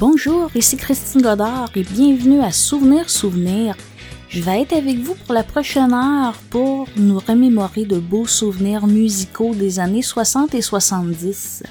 Bonjour, 0.00 0.48
ici 0.54 0.76
Christine 0.76 1.22
Godard 1.22 1.70
et 1.74 1.82
bienvenue 1.82 2.40
à 2.40 2.52
Souvenir 2.52 3.10
Souvenir. 3.10 3.76
Je 4.28 4.40
vais 4.40 4.62
être 4.62 4.74
avec 4.74 4.98
vous 4.98 5.16
pour 5.16 5.34
la 5.34 5.42
prochaine 5.42 5.92
heure 5.92 6.34
pour 6.50 6.86
nous 6.96 7.18
remémorer 7.18 7.84
de 7.84 7.98
beaux 7.98 8.28
souvenirs 8.28 8.86
musicaux 8.86 9.56
des 9.56 9.80
années 9.80 10.02
60 10.02 10.54
et 10.54 10.62
70. 10.62 11.64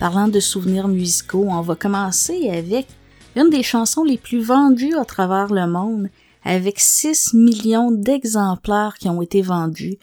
Parlant 0.00 0.26
de 0.26 0.40
souvenirs 0.40 0.88
musicaux, 0.88 1.46
on 1.48 1.60
va 1.60 1.76
commencer 1.76 2.50
avec 2.50 2.88
une 3.36 3.48
des 3.48 3.62
chansons 3.62 4.02
les 4.02 4.18
plus 4.18 4.40
vendues 4.40 4.96
à 4.96 5.04
travers 5.04 5.52
le 5.54 5.68
monde, 5.68 6.08
avec 6.42 6.80
6 6.80 7.34
millions 7.34 7.92
d'exemplaires 7.92 8.96
qui 8.98 9.08
ont 9.08 9.22
été 9.22 9.40
vendus. 9.40 9.98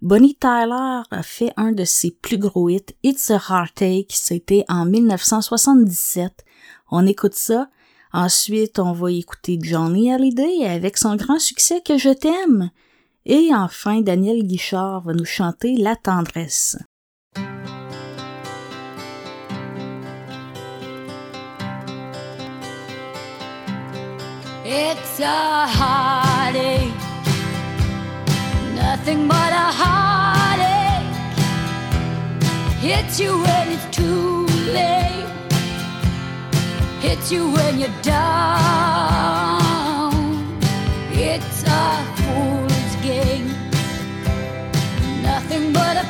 Bonnie 0.00 0.34
Tyler 0.34 1.02
a 1.12 1.22
fait 1.22 1.52
un 1.56 1.70
de 1.70 1.84
ses 1.84 2.10
plus 2.10 2.38
gros 2.38 2.68
hits, 2.68 2.86
It's 3.04 3.30
a 3.30 3.36
Heartache, 3.36 4.06
c'était 4.08 4.64
en 4.68 4.84
1977. 4.84 6.44
On 6.94 7.06
écoute 7.06 7.34
ça. 7.34 7.68
Ensuite, 8.12 8.78
on 8.78 8.92
va 8.92 9.10
écouter 9.10 9.58
Johnny 9.60 10.12
Hallyday 10.12 10.66
avec 10.66 10.98
son 10.98 11.16
grand 11.16 11.38
succès 11.38 11.80
Que 11.80 11.96
je 11.96 12.10
t'aime. 12.10 12.70
Et 13.24 13.48
enfin, 13.54 14.02
Daniel 14.02 14.42
Guichard 14.42 15.00
va 15.00 15.14
nous 15.14 15.24
chanter 15.24 15.74
La 15.76 15.96
tendresse. 15.96 16.76
Nothing 28.74 29.26
but 29.26 29.34
a 29.34 29.72
heartache. 34.92 35.21
Hits 37.02 37.32
you 37.32 37.50
when 37.50 37.80
you're 37.80 38.00
down. 38.00 38.62
It's 41.10 41.64
a 41.64 42.04
fool's 42.18 42.94
game, 43.02 43.48
nothing 45.20 45.72
but 45.72 45.96
a 45.96 46.04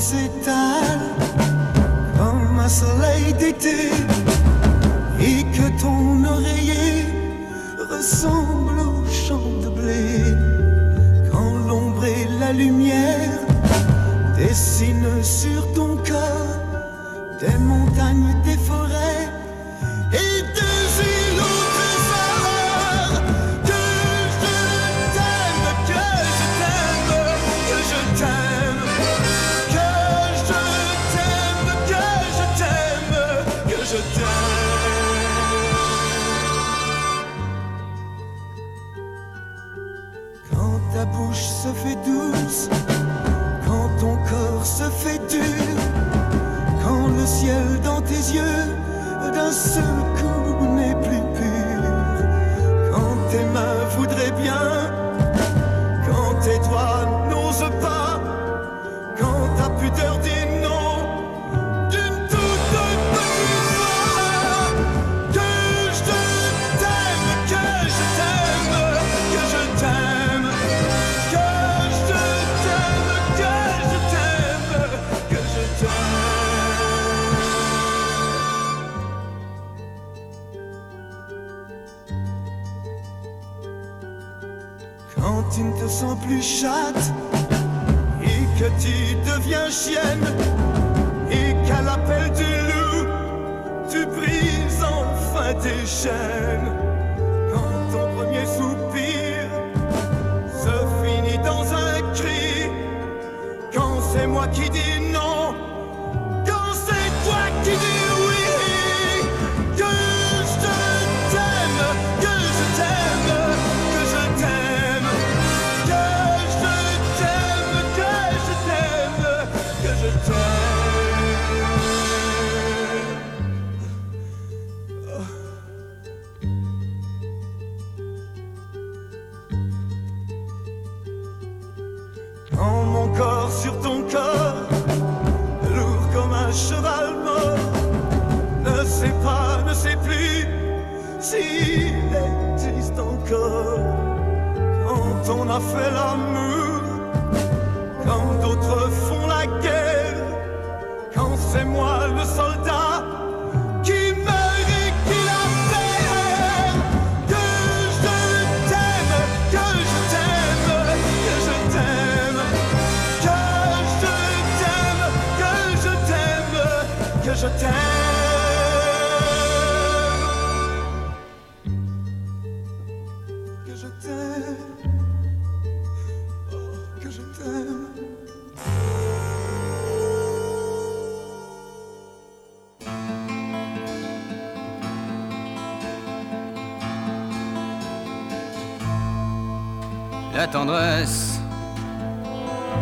tes 0.00 0.16
cheveux 0.16 0.29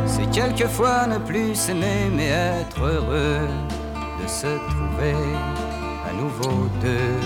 C'est 0.06 0.30
quelquefois 0.30 1.06
ne 1.06 1.18
plus 1.18 1.54
s'aimer 1.54 2.10
mais 2.12 2.28
être 2.28 2.80
heureux 2.80 3.48
de 4.20 4.26
se 4.28 4.46
trouver 4.68 5.14
à 6.08 6.12
nouveau 6.12 6.68
deux. 6.80 7.18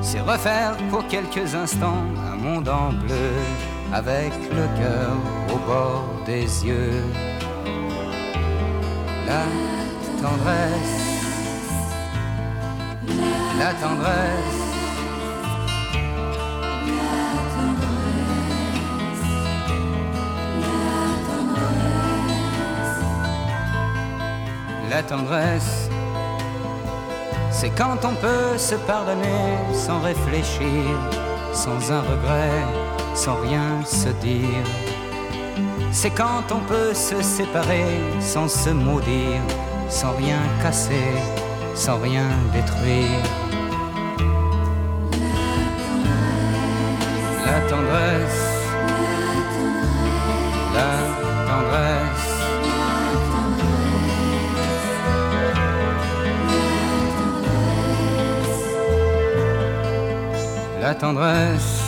C'est 0.00 0.20
refaire 0.20 0.76
pour 0.90 1.06
quelques 1.08 1.54
instants 1.54 2.04
un 2.32 2.36
monde 2.36 2.68
en 2.68 2.92
bleu 2.92 3.32
avec 3.92 4.32
le 4.50 4.66
cœur 4.80 5.16
au 5.52 5.58
bord 5.66 6.04
des 6.26 6.44
yeux. 6.66 7.04
La 9.26 9.44
tendresse, 10.20 10.98
la 13.58 13.72
tendresse. 13.74 14.71
Tendresse, 25.08 25.88
c'est 27.50 27.70
quand 27.70 28.04
on 28.04 28.14
peut 28.14 28.56
se 28.56 28.74
pardonner 28.74 29.56
sans 29.72 30.00
réfléchir, 30.00 30.84
sans 31.52 31.92
un 31.92 32.00
regret, 32.00 32.64
sans 33.14 33.36
rien 33.36 33.84
se 33.84 34.08
dire. 34.08 34.64
C'est 35.90 36.10
quand 36.10 36.44
on 36.50 36.60
peut 36.60 36.94
se 36.94 37.20
séparer 37.22 37.84
sans 38.20 38.48
se 38.48 38.70
maudire, 38.70 39.42
sans 39.88 40.12
rien 40.12 40.40
casser, 40.62 41.12
sans 41.74 41.98
rien 41.98 42.28
détruire. 42.52 43.41
Tendresse, 60.98 61.80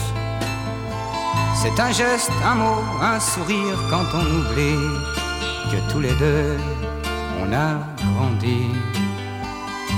c'est 1.55 1.79
un 1.79 1.91
geste, 1.91 2.31
un 2.43 2.55
mot, 2.55 2.83
un 3.01 3.19
sourire 3.19 3.77
quand 3.89 4.05
on 4.13 4.25
oublie 4.25 4.77
que 5.71 5.91
tous 5.91 5.99
les 5.99 6.13
deux 6.15 6.57
on 7.41 7.53
a 7.53 7.77
grandi. 8.13 8.71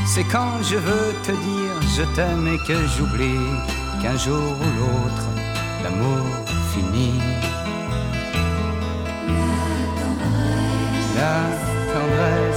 C'est 0.05 0.25
quand 0.25 0.61
je 0.61 0.75
veux 0.75 1.13
te 1.23 1.31
dire 1.31 1.73
je 1.95 2.03
t'aime 2.15 2.47
et 2.47 2.57
que 2.67 2.85
j'oublie 2.97 3.47
qu'un 4.01 4.17
jour 4.17 4.35
ou 4.35 4.69
l'autre 4.79 5.27
l'amour 5.83 6.25
finit. 6.73 7.21
La 11.15 11.37
tendresse, 11.93 12.56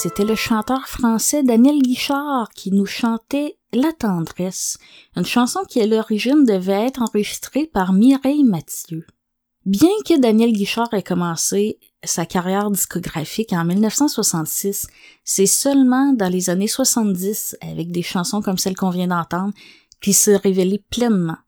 C'était 0.00 0.24
le 0.24 0.36
chanteur 0.36 0.86
français 0.86 1.42
Daniel 1.42 1.82
Guichard 1.82 2.50
qui 2.54 2.70
nous 2.70 2.86
chantait 2.86 3.58
La 3.72 3.90
tendresse, 3.92 4.78
une 5.16 5.26
chanson 5.26 5.58
qui 5.68 5.80
à 5.80 5.86
l'origine 5.86 6.44
devait 6.44 6.86
être 6.86 7.02
enregistrée 7.02 7.66
par 7.66 7.92
Mireille 7.92 8.44
Mathieu. 8.44 9.04
Bien 9.66 9.90
que 10.06 10.16
Daniel 10.16 10.52
Guichard 10.52 10.94
ait 10.94 11.02
commencé 11.02 11.80
sa 12.04 12.26
carrière 12.26 12.70
discographique 12.70 13.52
en 13.52 13.64
1966, 13.64 14.86
c'est 15.24 15.46
seulement 15.46 16.12
dans 16.12 16.32
les 16.32 16.48
années 16.48 16.68
70, 16.68 17.56
avec 17.60 17.90
des 17.90 18.02
chansons 18.02 18.40
comme 18.40 18.56
celle 18.56 18.76
qu'on 18.76 18.90
vient 18.90 19.08
d'entendre, 19.08 19.52
qu'il 20.00 20.14
s'est 20.14 20.36
révélé 20.36 20.80
pleinement. 20.90 21.38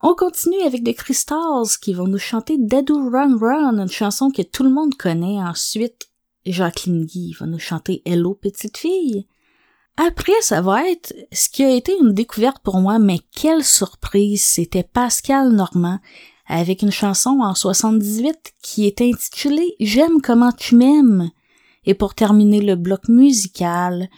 On 0.00 0.16
continue 0.16 0.62
avec 0.62 0.82
The 0.82 0.96
Crystals 0.96 1.78
qui 1.80 1.94
vont 1.94 2.08
nous 2.08 2.18
chanter 2.18 2.56
Dadoo 2.58 3.10
Run 3.10 3.38
Run, 3.40 3.78
une 3.78 3.88
chanson 3.88 4.32
que 4.32 4.42
tout 4.42 4.64
le 4.64 4.70
monde 4.70 4.96
connaît. 4.96 5.40
Ensuite, 5.40 6.08
Jacqueline 6.46 7.04
Guy 7.04 7.34
va 7.38 7.46
nous 7.46 7.58
chanter 7.58 8.02
Hello 8.04 8.34
petite 8.34 8.76
fille. 8.76 9.26
Après, 9.96 10.32
ça 10.40 10.60
va 10.60 10.88
être 10.88 11.14
ce 11.32 11.48
qui 11.48 11.62
a 11.62 11.70
été 11.70 11.96
une 12.00 12.12
découverte 12.12 12.58
pour 12.62 12.80
moi, 12.80 12.98
mais 12.98 13.20
quelle 13.34 13.62
surprise, 13.62 14.42
c'était 14.42 14.82
Pascal 14.82 15.52
Normand 15.52 16.00
avec 16.46 16.82
une 16.82 16.90
chanson 16.90 17.40
en 17.42 17.54
78 17.54 18.54
qui 18.62 18.86
est 18.86 19.00
intitulée 19.00 19.76
J'aime 19.80 20.20
comment 20.20 20.52
tu 20.52 20.76
m'aimes. 20.76 21.30
Et 21.86 21.94
pour 21.94 22.14
terminer 22.14 22.60
le 22.60 22.76
bloc 22.76 23.08
musical, 23.08 24.08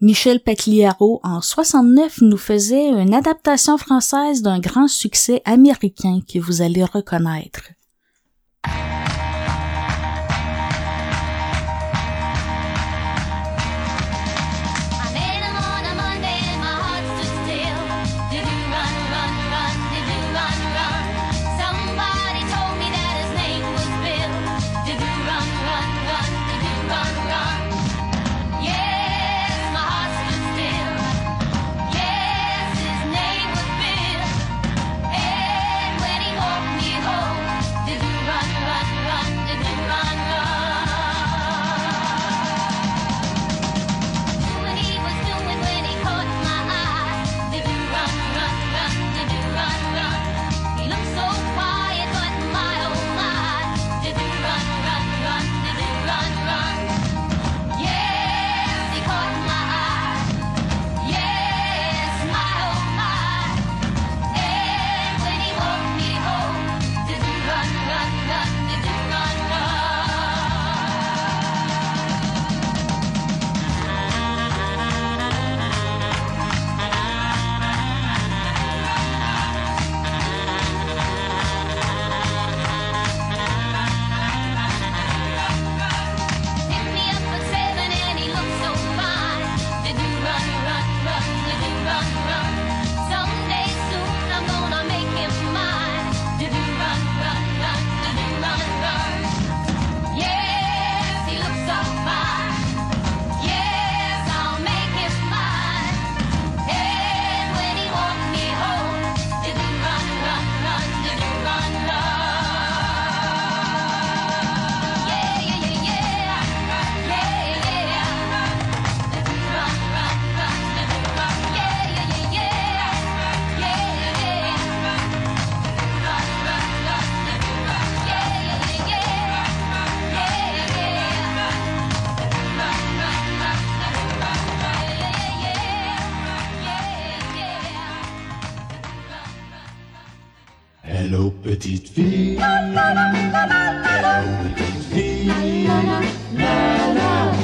Michel 0.00 0.40
Pagliaro 0.40 1.20
en 1.22 1.40
69 1.40 2.20
nous 2.20 2.36
faisait 2.36 2.90
une 2.90 3.14
adaptation 3.14 3.78
française 3.78 4.42
d'un 4.42 4.58
grand 4.58 4.88
succès 4.88 5.40
américain 5.44 6.20
que 6.30 6.38
vous 6.38 6.60
allez 6.60 6.84
reconnaître. 6.84 7.62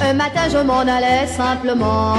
Un 0.04 0.14
matin 0.14 0.48
je 0.52 0.58
m'en 0.58 0.80
allais 0.80 1.26
simplement. 1.26 2.14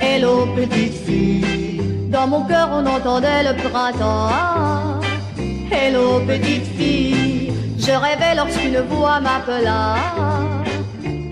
Hello 0.00 0.46
petite 0.54 0.94
fille, 1.04 2.08
dans 2.10 2.26
mon 2.28 2.44
cœur 2.44 2.68
on 2.72 2.86
entendait 2.86 3.42
le 3.42 3.54
printemps. 3.68 5.00
Hello 5.70 6.20
petite 6.26 6.66
fille, 6.76 7.52
je 7.78 7.90
rêvais 7.90 8.34
lorsqu'une 8.36 8.80
voix 8.88 9.18
m'appela. 9.20 9.96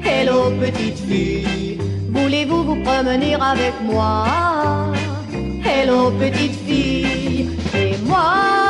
Hello 0.04 0.50
petite 0.60 0.98
fille, 0.98 1.78
voulez-vous 2.10 2.64
vous 2.64 2.82
promener 2.82 3.34
avec 3.34 3.74
moi? 3.84 4.26
Hello 5.64 6.10
petite 6.10 6.58
fille, 6.66 7.50
et 7.74 7.96
moi, 8.04 8.61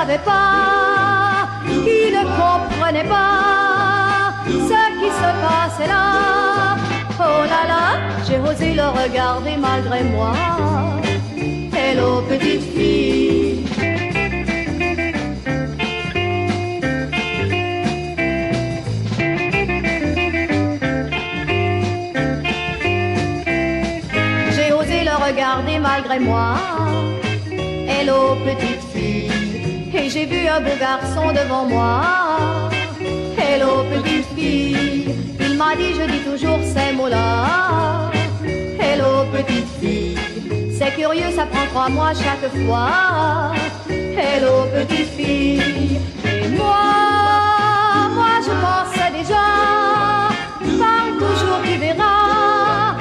savais 0.00 0.18
pas, 0.18 1.48
qui 1.66 2.00
ne 2.16 2.22
comprenais 2.40 3.04
pas 3.04 4.32
ce 4.46 4.80
qui 4.98 5.10
se 5.20 5.30
passait 5.44 5.88
là. 5.88 6.76
Oh 7.18 7.42
là 7.52 7.62
là, 7.72 7.86
j'ai 8.26 8.38
osé 8.38 8.72
le 8.72 8.88
regarder 9.00 9.56
malgré 9.58 10.02
moi. 10.04 10.32
Hello 11.76 12.22
petite 12.30 12.62
fille. 12.74 13.66
J'ai 24.54 24.72
osé 24.72 25.04
le 25.04 25.14
regarder 25.26 25.78
malgré 25.78 26.18
moi. 26.20 26.54
Hello 27.86 28.36
petite 28.46 28.79
j'ai 30.12 30.26
vu 30.26 30.48
un 30.48 30.60
beau 30.60 30.76
garçon 30.78 31.32
devant 31.32 31.64
moi. 31.66 32.02
Hello 33.38 33.84
petite 33.92 34.26
fille. 34.34 35.14
Il 35.38 35.56
m'a 35.56 35.76
dit, 35.76 35.94
je 35.94 36.04
dis 36.10 36.22
toujours 36.30 36.58
ces 36.64 36.92
mots-là. 36.96 38.10
Hello 38.80 39.24
petite 39.32 39.68
fille. 39.80 40.18
C'est 40.76 40.92
curieux, 40.96 41.30
ça 41.34 41.46
prend 41.46 41.66
trois 41.66 41.88
mois 41.88 42.12
chaque 42.12 42.50
fois. 42.66 43.52
Hello 43.88 44.66
petite 44.74 45.10
fille. 45.10 46.00
Et 46.24 46.48
moi, 46.48 46.82
moi 48.16 48.34
je 48.46 48.52
pensais 48.64 49.10
déjà. 49.16 49.46
Parle 50.82 51.12
toujours, 51.18 51.60
tu 51.62 51.78
verras. 51.78 52.96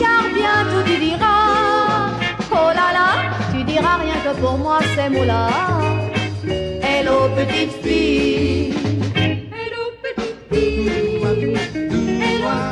Car 0.00 0.22
bientôt 0.38 0.82
tu 0.86 0.96
diras. 1.06 2.10
Oh 2.52 2.68
là 2.78 2.88
là, 2.98 3.08
tu 3.52 3.64
diras 3.64 3.96
rien 3.96 4.14
que 4.24 4.40
pour 4.40 4.58
moi 4.58 4.78
ces 4.94 5.08
mots-là. 5.08 6.01
Petite 7.36 7.72
fille. 7.82 8.74
Hello 9.14 9.82
petite 10.02 10.38
fille. 10.50 10.88
Hello. 12.22 12.62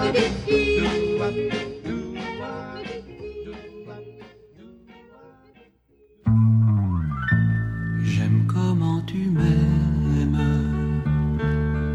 J'aime 8.05 8.47
comment 8.47 9.01
tu 9.07 9.31
m'aimes 9.37 11.03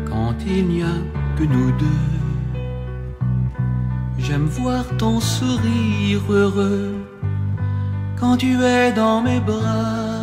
quand 0.08 0.36
il 0.48 0.68
n'y 0.68 0.84
a 0.84 0.98
que 1.38 1.44
nous 1.44 1.72
deux. 1.74 1.86
J'aime 4.18 4.48
voir 4.48 4.86
ton 4.98 5.20
sourire 5.20 6.22
heureux 6.30 6.96
quand 8.20 8.38
tu 8.38 8.60
es 8.64 8.92
dans 8.92 9.22
mes 9.22 9.40
bras. 9.40 10.15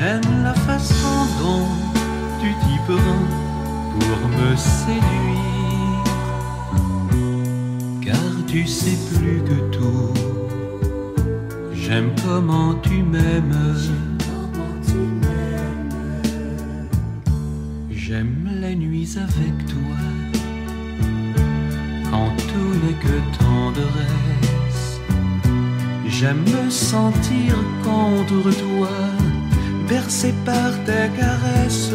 J'aime 0.00 0.42
la 0.42 0.54
façon 0.54 1.26
dont 1.42 1.68
tu 2.40 2.48
t'y 2.62 2.78
prends 2.86 3.26
pour 3.98 4.28
me 4.30 4.56
séduire. 4.56 6.04
Car 8.00 8.46
tu 8.46 8.66
sais 8.66 8.96
plus 9.10 9.42
que 9.44 9.76
tout. 9.76 10.14
J'aime 11.74 12.12
comment 12.24 12.76
tu 12.76 13.02
m'aimes. 13.02 13.76
J'aime 17.90 18.48
les 18.58 18.76
nuits 18.76 19.18
avec 19.18 19.66
toi. 19.66 19.98
Quand 22.10 22.32
tout 22.48 22.72
n'est 22.82 22.98
que 23.06 23.18
tendresse. 23.38 24.98
J'aime 26.08 26.42
me 26.44 26.70
sentir 26.70 27.54
contre 27.84 28.50
toi, 28.50 28.88
bercé 29.90 30.32
par 30.44 30.70
tes 30.86 31.08
caresses. 31.18 31.94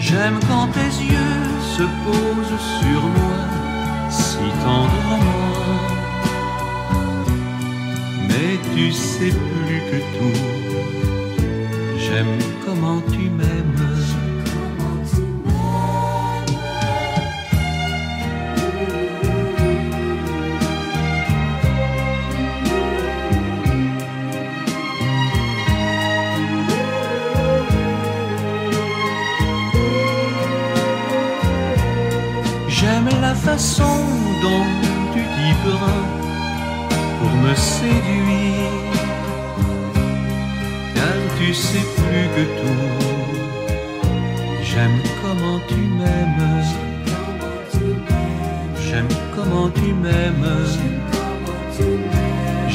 J'aime 0.00 0.38
quand 0.48 0.68
tes 0.68 0.92
yeux 1.12 1.44
se 1.76 1.84
posent 2.04 2.62
sur 2.80 3.02
moi 3.18 3.40
si 4.08 4.46
tendrement. 4.64 5.76
Mais 8.28 8.54
tu 8.74 8.90
sais 8.92 9.34
plus 9.50 9.80
que 9.90 9.98
tout. 10.16 10.40
J'aime 11.98 12.38
comment 12.64 13.00
tu 13.12 13.24
m'aimes. 13.38 13.75
Façon 33.56 33.96
dont 34.42 34.66
tu 35.14 35.22
t'y 35.34 35.50
prends 35.64 36.08
pour 37.18 37.32
me 37.44 37.54
séduire. 37.54 38.82
Car 40.94 41.16
tu 41.38 41.54
sais 41.54 41.86
plus 41.96 42.24
que 42.34 42.44
tout. 42.58 42.92
J'aime 44.68 44.98
comment 45.22 45.60
tu 45.70 45.80
m'aimes. 45.98 46.64
J'aime 48.86 49.12
comment 49.34 49.68
tu 49.78 49.88
m'aimes. 50.04 50.52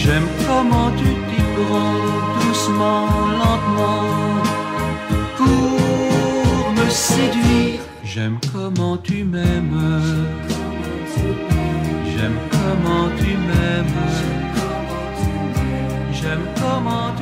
J'aime 0.01 0.27
comment 0.47 0.89
tu 0.99 1.09
t'y 1.27 1.41
prends 1.57 1.97
doucement, 2.39 3.05
lentement 3.39 4.09
pour 5.37 6.71
me 6.77 6.89
séduire. 6.89 7.81
J'aime 8.03 8.39
comment 8.51 8.97
tu 8.97 9.23
m'aimes. 9.23 10.50
J'aime 12.21 12.37
comment 12.51 13.09
tu 13.17 13.31
m'aimes. 13.35 13.97
J'aime 16.13 16.45
comment 16.61 17.09
tu 17.17 17.20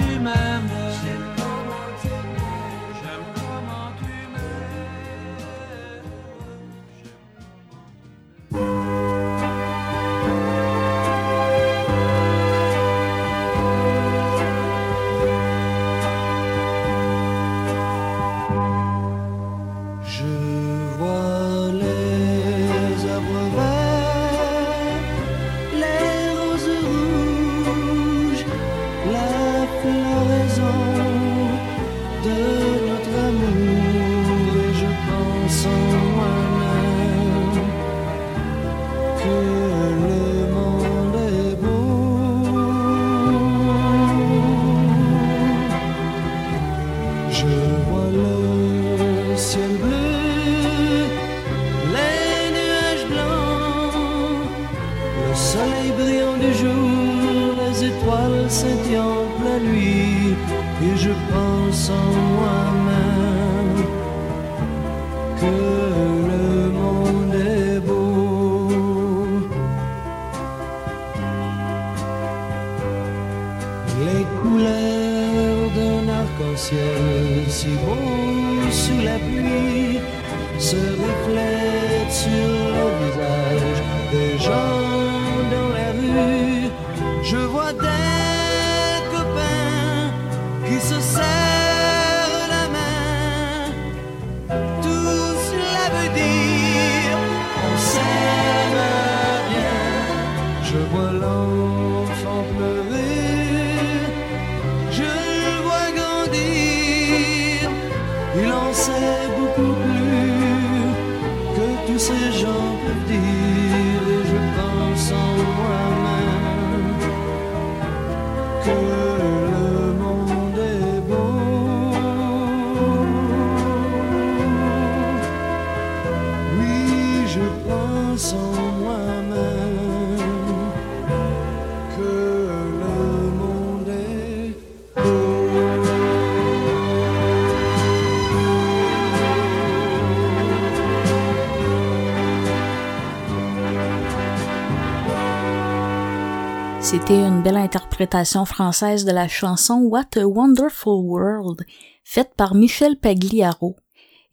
C'était 146.90 147.20
une 147.20 147.44
belle 147.44 147.58
interprétation 147.58 148.46
française 148.46 149.06
de 149.06 149.12
la 149.12 149.28
chanson 149.28 149.76
What 149.76 150.18
a 150.18 150.26
Wonderful 150.26 151.06
World, 151.06 151.64
faite 152.04 152.32
par 152.36 152.56
Michel 152.56 152.98
Pagliaro. 152.98 153.76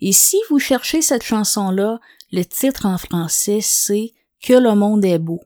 Et 0.01 0.13
si 0.13 0.39
vous 0.49 0.59
cherchez 0.59 1.03
cette 1.03 1.23
chanson-là, 1.23 2.01
le 2.33 2.45
titre 2.45 2.87
en 2.87 2.97
français 2.97 3.59
c'est 3.61 4.15
Que 4.43 4.55
le 4.55 4.75
monde 4.75 5.05
est 5.05 5.19
beau. 5.19 5.43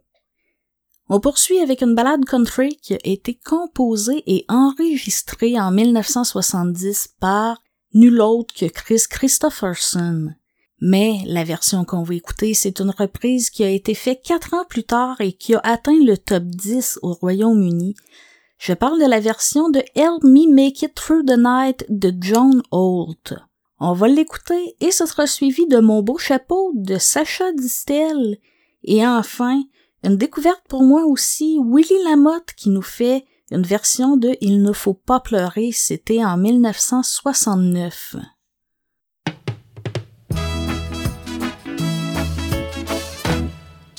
On 1.09 1.18
poursuit 1.18 1.59
avec 1.59 1.83
une 1.83 1.96
ballade 1.96 2.25
country 2.25 2.77
qui 2.77 2.94
a 2.94 3.01
été 3.03 3.35
composée 3.35 4.23
et 4.29 4.44
enregistrée 4.49 5.59
en 5.59 5.73
1970 5.73 7.16
par 7.18 7.61
nul 7.92 8.20
autre 8.20 8.55
que 8.55 8.66
Chris 8.66 9.03
Christopherson. 9.11 10.29
Mais 10.81 11.21
la 11.27 11.45
version 11.45 11.85
qu'on 11.85 12.03
va 12.03 12.14
écouter, 12.14 12.55
c'est 12.55 12.81
une 12.81 12.90
reprise 12.90 13.51
qui 13.51 13.64
a 13.64 13.69
été 13.69 13.95
faite 13.95 14.23
quatre 14.25 14.55
ans 14.55 14.64
plus 14.69 14.85
tard 14.85 15.21
et 15.21 15.33
qui 15.33 15.55
a 15.55 15.61
atteint 15.62 15.99
le 15.99 16.16
top 16.16 16.45
10 16.45 17.01
au 17.03 17.12
Royaume-Uni. 17.12 17.95
Je 18.59 18.73
parle 18.73 19.01
de 19.01 19.07
la 19.07 19.21
version 19.21 19.69
de 19.69 19.83
Help 19.95 20.23
Me 20.23 20.53
Make 20.53 20.83
It 20.83 20.95
Through 20.95 21.27
the 21.27 21.38
Night 21.38 21.85
de 21.88 22.12
John 22.19 22.62
Holt. 22.71 23.35
On 23.79 23.93
va 23.93 24.09
l'écouter 24.09 24.77
et 24.81 24.90
ce 24.90 25.07
sera 25.07 25.27
suivi 25.27 25.66
de 25.66 25.79
Mon 25.79 26.03
beau 26.03 26.19
chapeau 26.19 26.73
de 26.75 26.97
Sacha 26.99 27.53
Distel. 27.53 28.38
Et 28.83 29.07
enfin, 29.07 29.62
une 30.03 30.16
découverte 30.16 30.62
pour 30.69 30.83
moi 30.83 31.05
aussi, 31.05 31.59
Willy 31.62 32.05
Lamotte 32.05 32.53
qui 32.57 32.71
nous 32.71 32.83
fait 32.83 33.25
une 33.51 33.62
version 33.62 34.16
de 34.16 34.37
Il 34.40 34.62
ne 34.62 34.73
faut 34.73 34.95
pas 34.95 35.21
pleurer, 35.21 35.73
c'était 35.73 36.25
en 36.25 36.37
1969. 36.37 38.16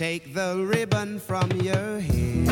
Take 0.01 0.33
the 0.33 0.57
ribbon 0.57 1.19
from 1.19 1.47
your 1.61 1.99
hair. 1.99 2.47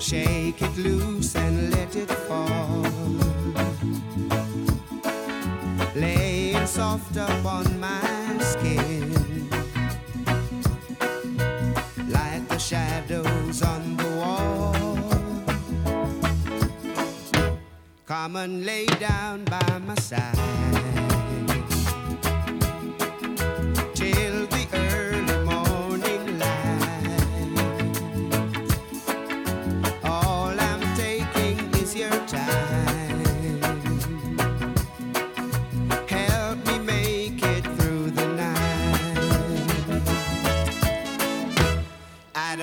Shake 0.00 0.62
it 0.62 0.74
loose 0.78 1.36
and 1.36 1.70
let 1.70 1.94
it 1.94 2.10
fall. 2.10 2.82
Lay 5.94 6.52
it 6.54 6.66
soft 6.66 7.14
upon 7.18 7.78
my 7.78 8.38
skin. 8.40 9.12
Like 12.08 12.48
the 12.48 12.58
shadows 12.58 13.60
on 13.60 13.98
the 13.98 14.08
wall. 14.16 14.74
Come 18.06 18.36
and 18.36 18.64
lay 18.64 18.86
down 18.86 19.44
by 19.44 19.78
my 19.86 19.94
side. 19.96 21.07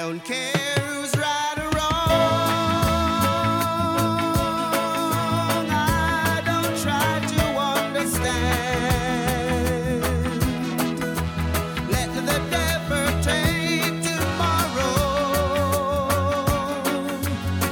Don't 0.08 0.24
care 0.24 0.78
who's 0.86 1.18
right 1.18 1.58
or 1.58 1.70
wrong. 1.76 2.06
I 5.72 6.44
don't 6.46 6.78
try 6.84 7.20
to 7.34 7.42
understand. 7.82 8.44
Let 11.90 12.10
the 12.14 12.38
devil 12.52 13.08
take 13.24 13.96
tomorrow. 14.12 14.94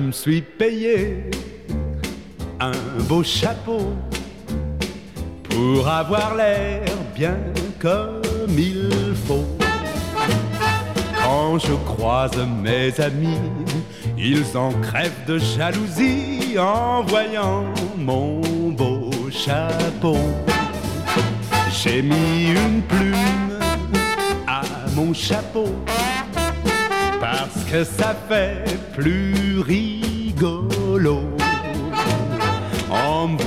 me 0.00 0.12
suis 0.12 0.40
payé 0.40 1.30
un 2.58 2.72
beau 3.08 3.22
chapeau 3.22 3.92
pour 5.48 5.86
avoir 5.88 6.34
l'air 6.34 6.84
bien 7.14 7.36
comme 7.78 8.22
il 8.56 9.14
faut. 9.26 9.46
Quand 11.22 11.58
je 11.58 11.74
croise 11.86 12.36
mes 12.62 12.98
amis, 13.00 13.38
ils 14.16 14.56
en 14.56 14.72
crèvent 14.80 15.24
de 15.26 15.38
jalousie 15.38 16.56
en 16.58 17.02
voyant 17.02 17.66
mon 17.96 18.40
beau 18.70 19.10
chapeau. 19.30 20.18
J'ai 21.82 22.02
mis 22.02 22.50
une 22.50 22.82
plume 22.82 23.58
à 24.46 24.62
mon 24.94 25.12
chapeau 25.12 25.68
parce 27.20 27.64
que 27.70 27.84
ça 27.84 28.14
fait 28.28 28.64
plus 28.94 29.60
rigolo. 29.60 29.89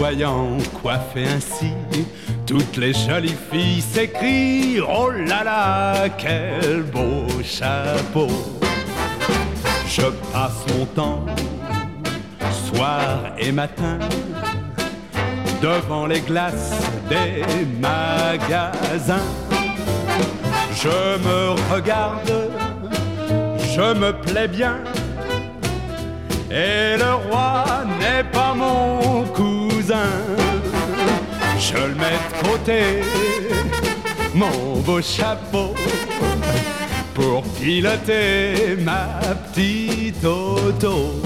Voyant 0.04 0.58
coiffé 0.82 1.24
ainsi, 1.34 1.72
toutes 2.46 2.76
les 2.76 2.94
jolies 2.94 3.38
filles 3.50 3.82
s'écrient 3.82 4.82
Oh 4.82 5.10
là 5.10 5.46
là, 5.46 6.10
quel 6.18 6.82
beau 6.82 7.26
chapeau! 7.42 8.28
Je 9.88 10.02
passe 10.34 10.66
mon 10.74 10.86
temps, 10.88 11.26
soir 12.52 13.32
et 13.38 13.54
matin, 13.54 13.98
devant 15.62 16.06
les 16.06 16.20
glaces 16.20 16.76
des 17.08 17.66
magasins. 17.80 19.30
Je 20.84 21.18
me 21.28 21.74
regarde, 21.74 22.52
je 23.74 23.94
me 23.94 24.12
plais 24.12 24.50
bien. 24.50 24.80
Et 26.52 26.98
le 26.98 27.14
roi 27.30 27.64
n'est 28.02 28.26
pas 28.26 28.54
mon 28.54 29.24
Je 31.60 31.78
le 31.78 31.96
mets 31.96 32.20
de 32.30 32.48
côté, 32.48 32.82
mon 34.34 34.80
beau 34.80 35.02
chapeau, 35.02 35.74
pour 37.14 37.44
piloter 37.44 38.78
ma 38.80 39.20
petite 39.54 40.24
auto. 40.26 41.22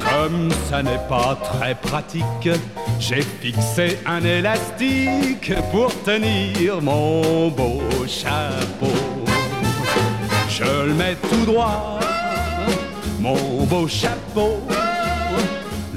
Comme 0.00 0.50
ça 0.68 0.82
n'est 0.82 1.04
pas 1.08 1.38
très 1.42 1.74
pratique, 1.74 2.50
j'ai 2.98 3.22
fixé 3.40 3.98
un 4.06 4.24
élastique 4.24 5.52
pour 5.70 5.92
tenir 6.02 6.80
mon 6.80 7.48
beau 7.48 7.82
chapeau. 8.06 8.98
Je 10.48 10.64
le 10.86 10.94
mets 10.94 11.16
tout 11.30 11.44
droit, 11.44 12.00
mon 13.20 13.64
beau 13.64 13.86
chapeau, 13.86 14.60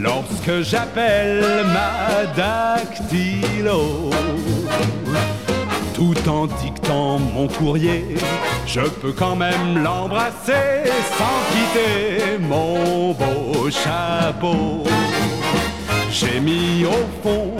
lorsque 0.02 0.62
j'appelle 0.64 1.44
ma 1.74 2.26
dactylo. 2.36 4.10
Tout 5.94 6.30
en 6.30 6.48
dictant 6.48 7.20
mon 7.20 7.48
courrier, 7.48 8.16
je 8.66 8.82
peux 8.82 9.12
quand 9.12 9.36
même 9.36 9.84
l'embrasser 9.84 10.90
sans 11.18 11.40
quitter 11.52 12.40
mon 12.40 13.14
beau 13.14 13.70
chapeau. 13.70 14.84
J'ai 16.10 16.40
mis 16.40 16.86
au 16.86 17.04
fond 17.24 17.56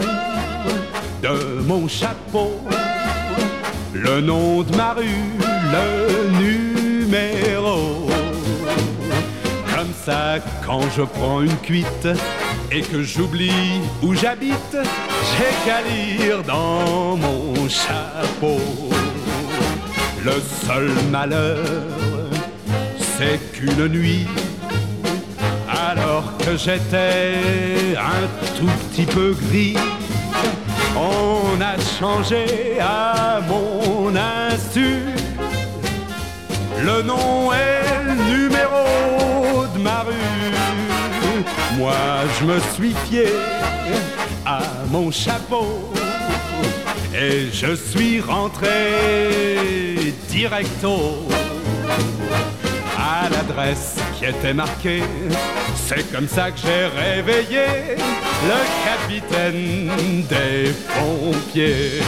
de 1.22 1.62
mon 1.62 1.86
chapeau 1.86 2.50
le 3.94 4.20
nom 4.20 4.62
de 4.62 4.76
ma 4.76 4.94
rue, 4.94 5.04
le 5.72 6.41
quand 10.66 10.82
je 10.96 11.02
prends 11.02 11.42
une 11.42 11.56
cuite 11.58 12.08
et 12.70 12.80
que 12.80 13.02
j'oublie 13.02 13.80
où 14.02 14.14
j'habite, 14.14 14.76
j'ai 14.76 15.52
qu'à 15.64 15.80
lire 15.82 16.42
dans 16.42 17.16
mon 17.16 17.68
chapeau. 17.68 18.60
Le 20.24 20.40
seul 20.66 20.90
malheur, 21.10 21.58
c'est 22.98 23.38
qu'une 23.52 23.88
nuit, 23.88 24.26
alors 25.68 26.36
que 26.38 26.56
j'étais 26.56 27.96
un 27.96 28.26
tout 28.58 28.70
petit 28.88 29.06
peu 29.06 29.34
gris, 29.48 29.76
on 30.96 31.60
a 31.60 31.78
changé 32.00 32.78
à 32.80 33.40
mon 33.48 34.14
insu. 34.16 35.00
Le 36.84 37.02
nom 37.02 37.52
et 37.52 38.04
le 38.04 38.14
numéro 38.32 38.61
ma 39.82 40.02
rue. 40.02 40.14
Moi, 41.76 41.94
je 42.38 42.44
me 42.44 42.58
suis 42.74 42.94
fié 43.06 43.26
à 44.46 44.60
mon 44.90 45.10
chapeau 45.10 45.92
et 47.14 47.48
je 47.52 47.74
suis 47.74 48.20
rentré 48.20 50.14
directo 50.28 51.26
à 52.96 53.28
l'adresse 53.28 53.96
qui 54.18 54.26
était 54.26 54.54
marquée. 54.54 55.02
C'est 55.74 56.10
comme 56.12 56.28
ça 56.28 56.50
que 56.50 56.58
j'ai 56.64 56.86
réveillé 56.86 57.66
le 58.50 58.60
capitaine 58.84 59.90
des 60.28 60.72
pompiers. 60.94 62.02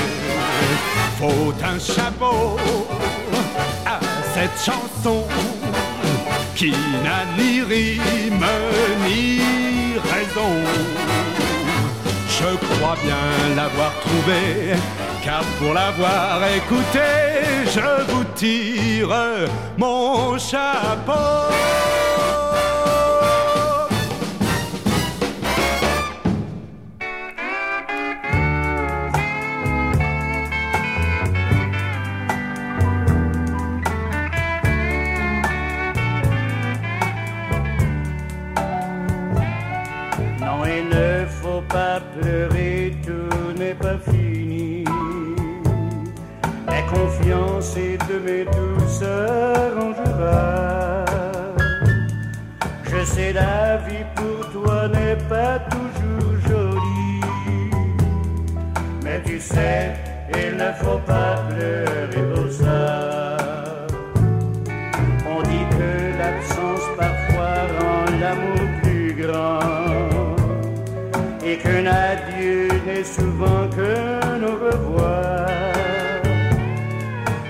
Faut 1.19 1.55
un 1.63 1.79
chapeau 1.79 2.57
à 3.87 4.01
cette 4.35 4.59
chanson 4.59 5.25
qui 6.55 6.71
n'a 6.71 7.25
ni 7.37 7.63
rime 7.63 8.47
ni 9.07 9.41
raison. 10.13 10.53
Je 12.29 12.57
crois 12.67 12.97
bien 13.03 13.55
l'avoir 13.57 13.93
trouvé, 14.01 14.77
car 15.25 15.43
pour 15.59 15.75
l'avoir 15.75 16.41
écouté, 16.55 17.09
je 17.67 18.13
vous 18.13 18.25
tire 18.35 19.49
mon 19.77 20.39
chapeau. 20.39 22.04
Confiance 46.95 47.77
et 47.77 47.99
demain 48.09 48.45
tout 48.51 48.89
s'arrangera. 48.89 50.55
Je 52.91 53.05
sais, 53.05 53.33
la 53.33 53.77
vie 53.79 54.07
pour 54.15 54.51
toi 54.53 54.89
n'est 54.89 55.21
pas 55.29 55.59
toujours 55.75 56.35
jolie. 56.49 57.21
Mais 59.03 59.21
tu 59.25 59.41
sais, 59.41 59.93
il 60.43 60.57
ne 60.57 60.73
faut 60.81 61.01
pas 61.07 61.37
pleurer 61.49 62.25
pour 62.35 62.51
ça. 62.51 63.24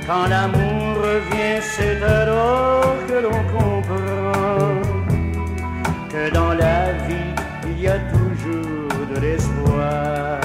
Quand 0.07 0.27
l'amour 0.29 0.97
revient, 0.99 1.63
c'est 1.63 2.03
alors 2.03 2.95
que 3.09 3.15
l'on 3.15 3.43
comprend 3.57 4.83
que 6.11 6.31
dans 6.31 6.53
la 6.53 6.93
vie, 7.07 7.35
il 7.71 7.81
y 7.81 7.89
a 7.89 7.99
toujours 7.99 9.07
de 9.15 9.21
l'espoir. 9.21 10.41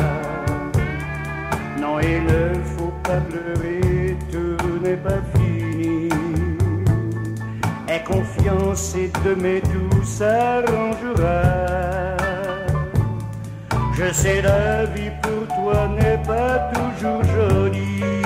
Non, 1.78 2.00
il 2.00 2.24
ne 2.24 2.54
faut 2.64 2.94
pas 3.04 3.20
pleurer, 3.30 4.16
tout 4.32 4.80
n'est 4.82 4.96
pas 4.96 5.22
fini. 5.36 6.08
Aie 7.90 8.04
confiance 8.06 8.96
et 8.96 9.12
demain 9.26 9.60
tout 9.60 10.04
s'arrangera. 10.06 11.42
Je 13.94 14.14
sais 14.14 14.42
la 14.42 14.86
vie 14.86 15.12
pour 15.22 15.54
toi 15.54 15.90
n'est 15.98 16.22
pas 16.26 16.72
toujours 16.74 17.24
jolie. 17.26 18.19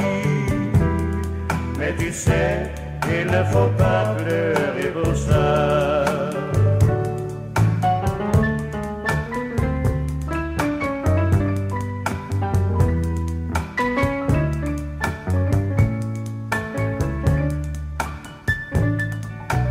Tu 1.98 2.12
sais, 2.12 2.72
il 3.08 3.28
ne 3.28 3.44
faut 3.46 3.70
pas 3.78 4.16
pleurer 4.18 4.92
pour 4.94 5.16
ça. 5.16 6.06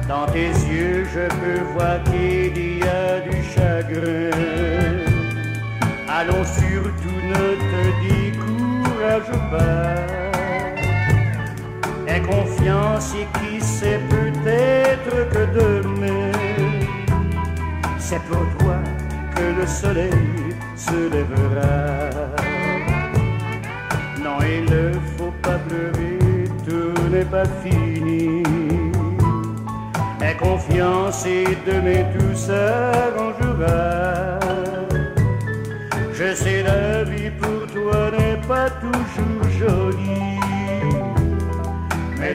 Dans 0.09 0.27
tes 0.33 0.49
yeux, 0.49 1.05
je 1.15 1.29
peux 1.41 1.63
voir 1.75 2.03
qu'il 2.05 2.79
y 2.79 2.83
a 2.83 3.21
du 3.21 3.43
chagrin. 3.55 4.31
Allons 6.09 6.45
surtout 6.45 7.19
ne 7.33 7.45
te 7.71 7.83
décourage 8.07 9.33
pas. 9.51 10.12
Confiance 12.63 13.17
et 13.17 13.27
qui 13.41 13.61
sait 13.61 14.01
peut-être 14.09 15.29
que 15.31 15.45
demain, 15.59 16.31
c'est 17.99 18.23
pour 18.23 18.47
toi 18.59 18.77
que 19.35 19.43
le 19.61 19.67
soleil 19.67 20.55
se 20.77 21.11
lèvera. 21.11 22.11
Non, 24.23 24.39
il 24.43 24.65
ne 24.73 24.93
faut 25.17 25.35
pas 25.43 25.59
pleurer, 25.59 26.45
tout 26.65 26.95
n'est 27.11 27.25
pas 27.25 27.47
fini. 27.65 28.45
Aie 30.21 30.37
confiance 30.37 31.27
et 31.27 31.59
demain 31.67 32.05
tout 32.17 32.37
s'arrangera. 32.37 34.39
Je 36.13 36.33
sais 36.33 36.63
la 36.63 37.03
vie 37.03 37.31
pour 37.31 37.67
toi 37.73 38.13
n'est 38.13 38.41
pas 38.47 38.71
toujours 38.71 39.51
jolie. 39.51 40.32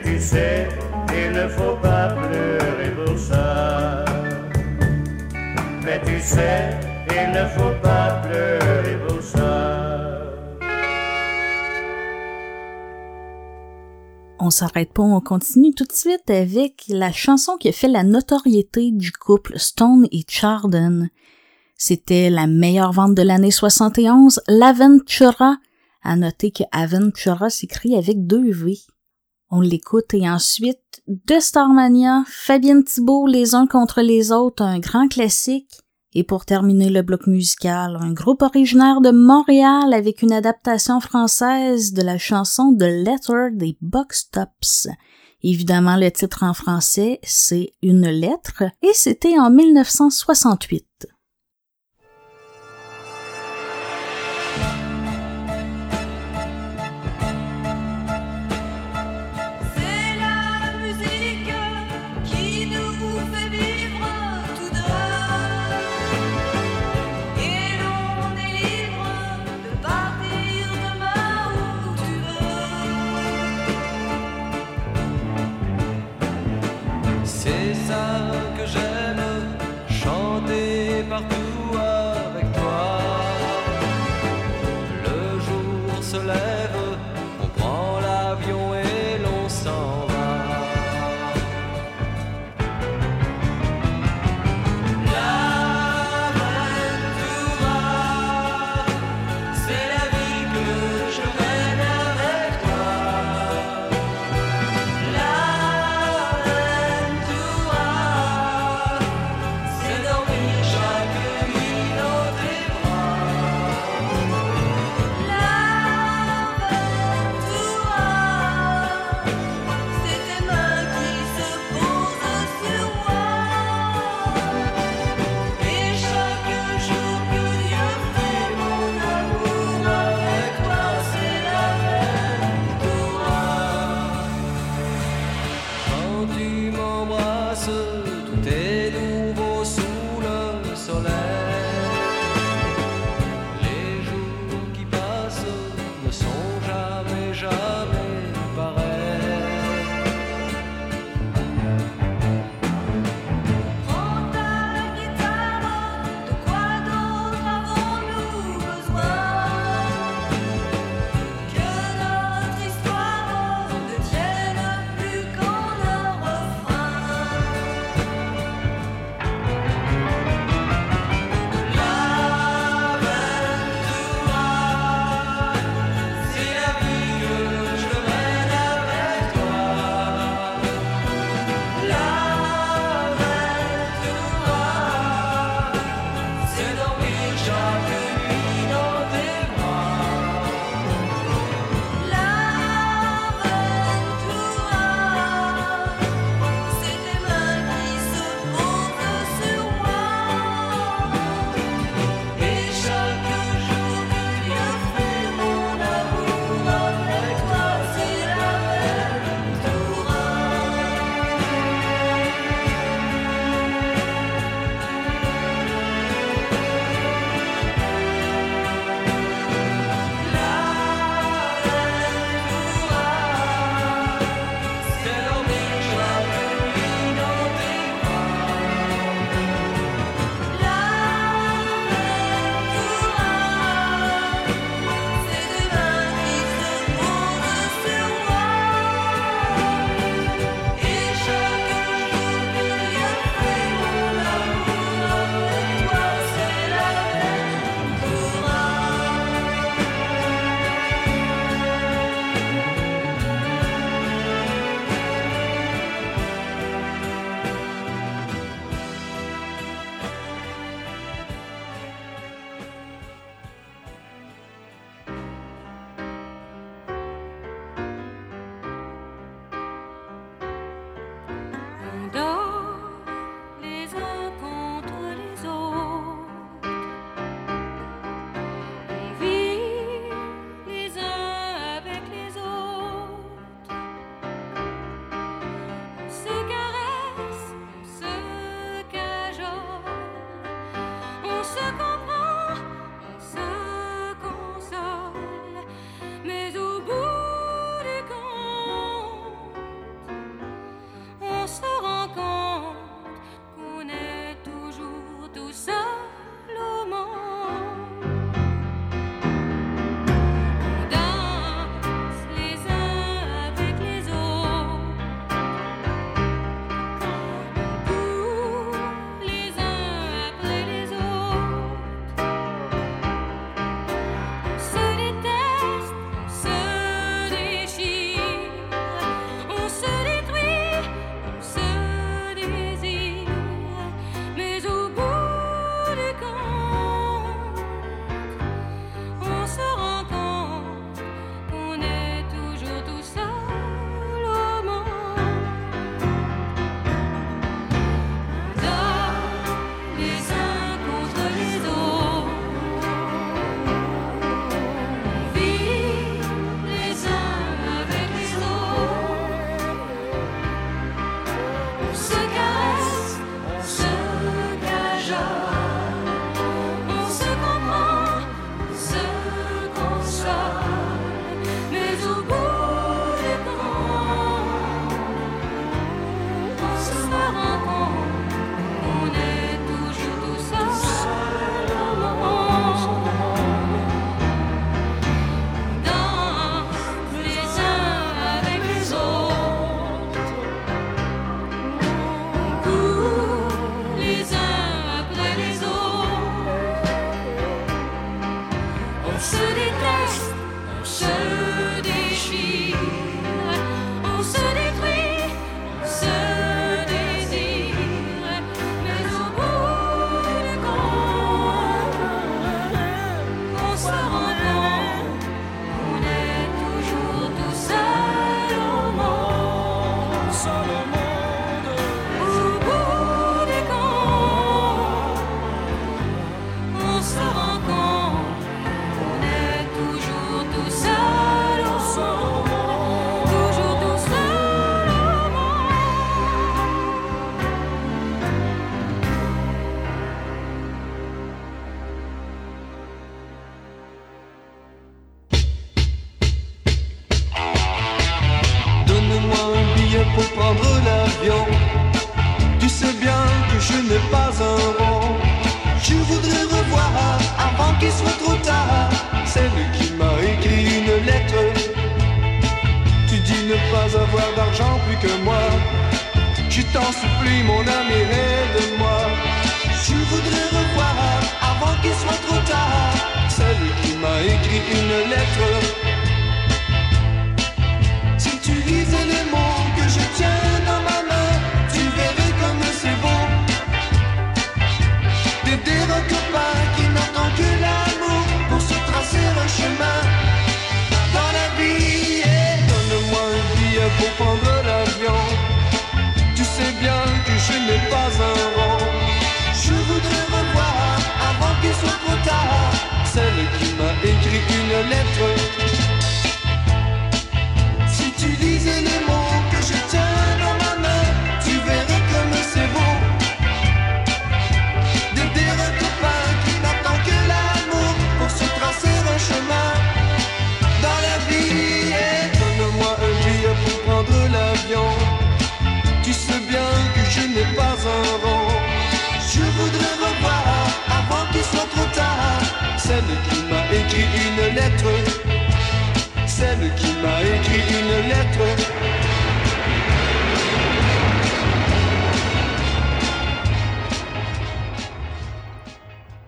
Tu 0.07 0.21
sais, 0.21 0.69
il 1.09 1.33
ne 1.33 1.49
faut 1.49 1.75
pas 1.81 2.07
pleurer 2.07 2.91
pour 2.95 3.19
ça. 3.19 4.05
Mais 5.83 6.01
tu 6.05 6.17
sais, 6.21 6.69
il 7.09 7.31
ne 7.33 7.45
faut 7.49 7.75
pas 7.83 8.21
pleurer 8.21 8.97
pour 9.05 9.21
ça. 9.21 10.21
On 14.39 14.49
s'arrête 14.49 14.93
pas, 14.93 15.03
on 15.03 15.19
continue 15.19 15.73
tout 15.73 15.83
de 15.83 15.91
suite 15.91 16.29
avec 16.29 16.85
la 16.87 17.11
chanson 17.11 17.57
qui 17.57 17.67
a 17.67 17.73
fait 17.73 17.89
la 17.89 18.03
notoriété 18.03 18.91
du 18.91 19.11
couple 19.11 19.59
Stone 19.59 20.07
et 20.13 20.23
Chardon. 20.25 21.09
C'était 21.75 22.29
la 22.29 22.47
meilleure 22.47 22.93
vente 22.93 23.13
de 23.13 23.23
l'année 23.23 23.51
71, 23.51 24.39
l'Aventura. 24.47 25.57
À 26.01 26.15
noter 26.15 26.51
que 26.51 26.63
Aventura 26.71 27.49
s'écrit 27.49 27.97
avec 27.97 28.25
deux 28.25 28.49
V. 28.53 28.77
On 29.49 29.61
l'écoute 29.61 30.13
et 30.13 30.29
ensuite 30.29 31.01
de 31.07 31.39
Starmania, 31.39 32.23
Fabienne 32.27 32.83
Thibault, 32.83 33.27
Les 33.27 33.55
uns 33.55 33.65
contre 33.65 34.01
les 34.01 34.31
autres, 34.31 34.63
un 34.63 34.79
grand 34.79 35.07
classique. 35.07 35.71
Et 36.13 36.23
pour 36.23 36.45
terminer 36.45 36.89
le 36.89 37.01
bloc 37.01 37.27
musical, 37.27 37.97
un 38.01 38.11
groupe 38.11 38.41
originaire 38.41 38.99
de 38.99 39.11
Montréal 39.11 39.93
avec 39.93 40.21
une 40.21 40.33
adaptation 40.33 40.99
française 40.99 41.93
de 41.93 42.01
la 42.01 42.17
chanson 42.17 42.75
The 42.77 42.83
Letter 42.83 43.49
des 43.53 43.77
Box 43.81 44.29
Tops. 44.31 44.89
Évidemment, 45.43 45.95
le 45.95 46.11
titre 46.11 46.43
en 46.43 46.53
français, 46.53 47.19
c'est 47.23 47.71
Une 47.81 48.09
lettre, 48.09 48.63
et 48.81 48.93
c'était 48.93 49.37
en 49.39 49.49
1968. 49.49 51.07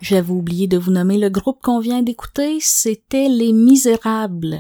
J'avais 0.09 0.31
oublié 0.31 0.65
de 0.65 0.79
vous 0.79 0.89
nommer 0.89 1.19
le 1.19 1.29
groupe 1.29 1.61
qu'on 1.61 1.77
vient 1.77 2.01
d'écouter, 2.01 2.57
c'était 2.59 3.29
Les 3.29 3.53
Misérables. 3.53 4.57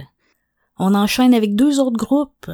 On 0.77 0.93
enchaîne 0.93 1.33
avec 1.33 1.55
deux 1.55 1.79
autres 1.79 1.97
groupes. 1.97 2.51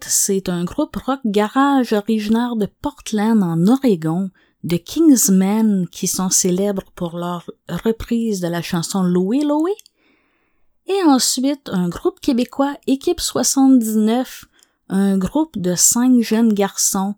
C'est 0.00 0.48
un 0.48 0.64
groupe 0.64 0.96
rock 0.96 1.20
garage 1.24 1.92
originaire 1.92 2.56
de 2.56 2.66
Portland 2.66 3.44
en 3.44 3.68
Oregon, 3.68 4.30
de 4.64 4.76
Kingsmen 4.76 5.86
qui 5.86 6.08
sont 6.08 6.30
célèbres 6.30 6.90
pour 6.96 7.16
leur 7.16 7.48
reprise 7.68 8.40
de 8.40 8.48
la 8.48 8.60
chanson 8.60 9.04
Louis 9.04 9.44
Louis. 9.44 9.70
Et 10.86 11.00
ensuite, 11.04 11.68
un 11.68 11.88
groupe 11.88 12.18
québécois, 12.18 12.74
Équipe 12.88 13.20
79, 13.20 14.46
un 14.88 15.16
groupe 15.16 15.56
de 15.60 15.76
cinq 15.76 16.20
jeunes 16.22 16.52
garçons 16.52 17.14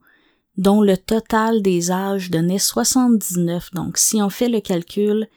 dont 0.57 0.83
le 0.83 0.97
total 0.97 1.63
des 1.63 1.91
âges 1.91 2.31
donnait 2.31 2.59
79. 2.59 3.71
Donc, 3.73 3.99
si 3.99 4.23
on 4.23 4.31
fait 4.31 4.49
le 4.49 4.61
calcul, 4.61 5.29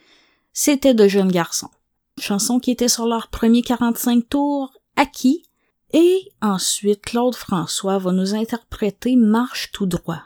c'était 0.54 0.94
de 0.94 1.08
jeunes 1.08 1.32
garçons. 1.32 1.70
Chanson 2.20 2.60
qui 2.60 2.72
était 2.72 2.88
sur 2.88 3.06
leur 3.06 3.28
premier 3.28 3.62
45 3.62 4.28
tours 4.30 4.74
acquis. 4.96 5.44
Et 5.94 6.30
ensuite, 6.42 7.02
Claude 7.02 7.36
François 7.36 7.98
va 7.98 8.12
nous 8.12 8.36
interpréter 8.36 9.16
Marche 9.16 9.72
tout 9.72 9.86
droit. 9.86 10.24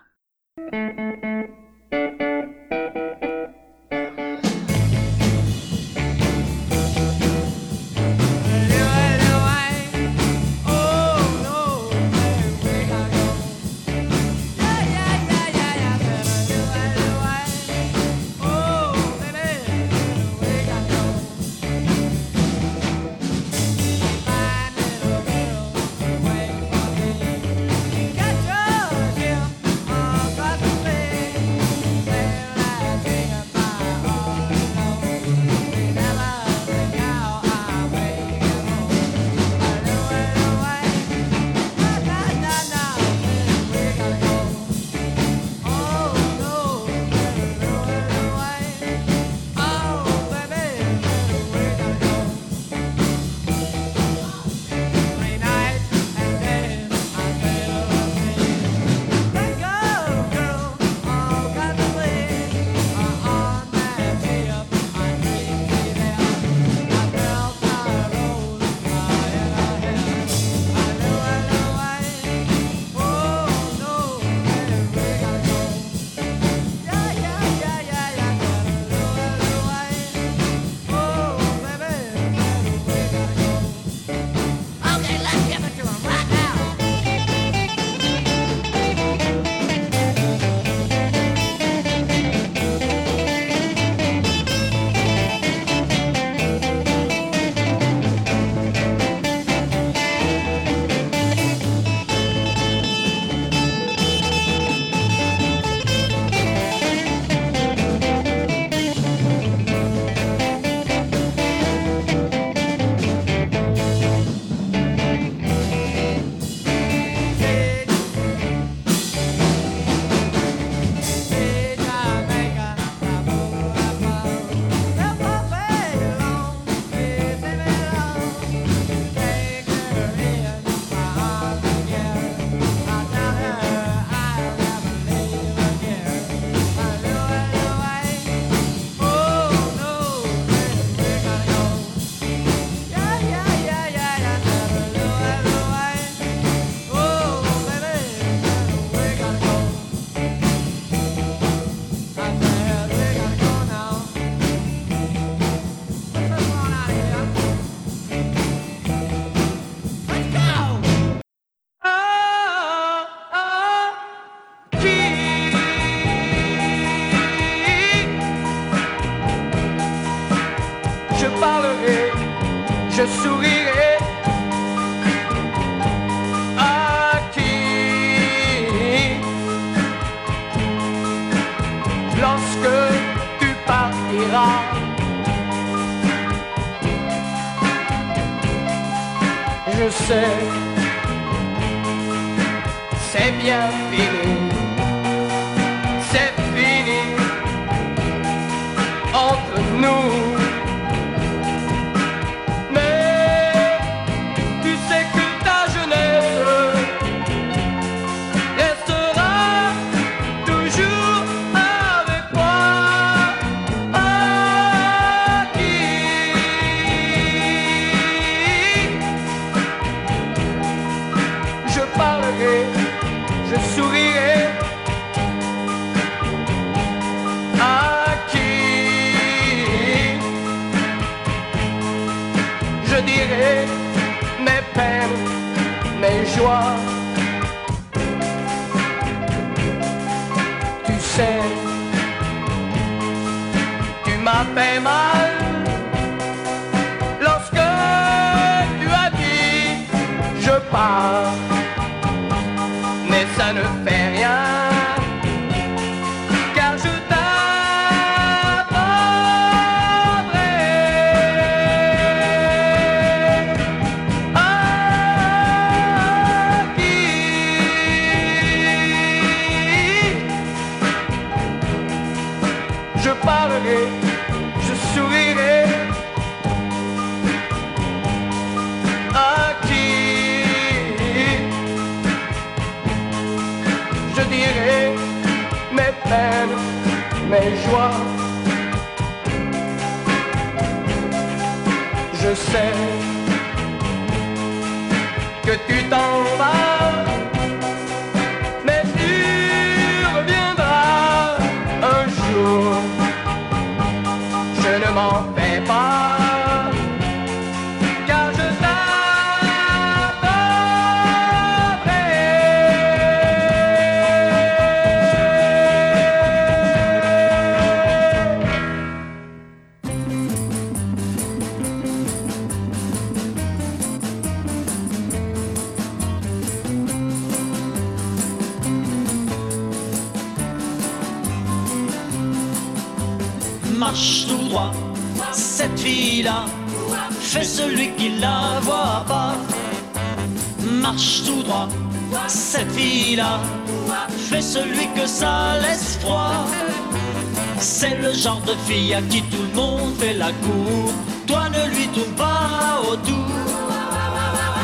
Le 348.01 348.13
genre 348.13 348.41
de 348.41 348.53
fille 348.67 348.93
à 348.93 349.01
qui 349.01 349.21
tout 349.23 349.45
le 349.51 349.55
monde 349.55 349.95
fait 349.97 350.13
la 350.13 350.31
cour. 350.45 350.93
Toi 351.27 351.43
ne 351.49 351.75
lui 351.75 351.87
tourne 351.89 352.15
pas 352.15 352.81
autour. 352.91 353.31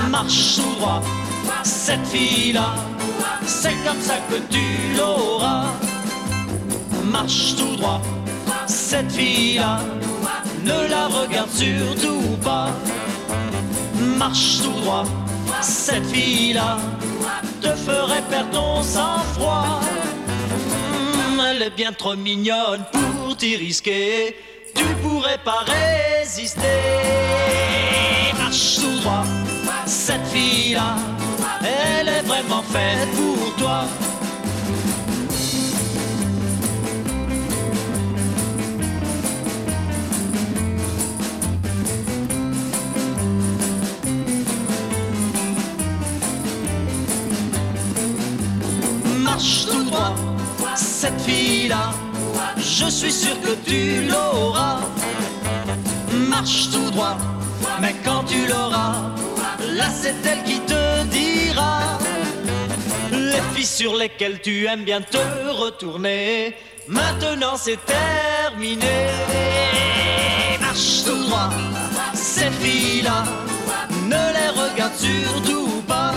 Marche 0.09 0.55
tout 0.55 0.75
droit. 0.79 1.01
Cette 1.63 2.05
fille-là, 2.07 2.75
c'est 3.45 3.75
comme 3.85 4.01
ça 4.01 4.15
que 4.29 4.37
tu 4.49 4.97
l'auras. 4.97 5.65
Marche 7.03 7.55
tout 7.55 7.75
droit 7.77 8.01
cette 8.87 9.11
fille-là, 9.11 9.79
ne 10.63 10.89
la 10.89 11.07
regarde 11.07 11.49
surtout 11.51 12.37
pas. 12.43 12.69
Marche 14.17 14.59
tout 14.63 14.71
droit, 14.81 15.03
cette 15.61 16.05
fille-là 16.05 16.77
te 17.61 17.69
ferait 17.69 18.23
perdre 18.29 18.51
ton 18.51 18.81
sang-froid. 18.81 19.81
Hum, 21.27 21.41
elle 21.49 21.63
est 21.63 21.75
bien 21.75 21.91
trop 21.91 22.15
mignonne 22.15 22.83
pour 22.91 23.06
t'y 23.35 23.55
risquer, 23.55 24.35
tu 24.75 24.85
pourrais 25.01 25.37
pas 25.43 25.65
résister. 25.65 26.61
Marche 28.37 28.75
tout 28.75 28.99
droit, 28.99 29.25
cette 29.85 30.25
fille-là, 30.27 30.95
elle 31.61 32.07
est 32.07 32.21
vraiment 32.21 32.63
faite 32.63 33.09
pour 33.15 33.55
toi. 33.55 33.85
marche 49.37 49.67
tout 49.67 49.83
droit, 49.83 50.15
cette 50.75 51.21
fille-là, 51.21 51.91
je 52.57 52.89
suis 52.89 53.11
sûr 53.11 53.39
que 53.41 53.53
tu 53.65 54.07
l'auras. 54.09 54.79
Marche 56.29 56.69
tout 56.71 56.89
droit, 56.91 57.17
mais 57.81 57.95
quand 58.03 58.23
tu 58.23 58.47
l'auras, 58.47 58.95
là 59.75 59.85
c'est 59.89 60.15
elle 60.25 60.43
qui 60.43 60.59
te 60.61 61.03
dira 61.05 61.97
les 63.11 63.41
filles 63.53 63.65
sur 63.65 63.95
lesquelles 63.95 64.39
tu 64.41 64.65
aimes 64.65 64.83
bien 64.83 65.01
te 65.01 65.17
retourner. 65.49 66.55
Maintenant 66.87 67.57
c'est 67.57 67.79
terminé. 67.85 68.97
Marche 70.61 71.03
tout 71.05 71.23
droit, 71.27 71.49
ces 72.13 72.51
filles-là, 72.51 73.23
ne 74.05 74.23
les 74.37 74.49
regarde 74.61 74.95
surtout 74.95 75.81
pas. 75.87 76.13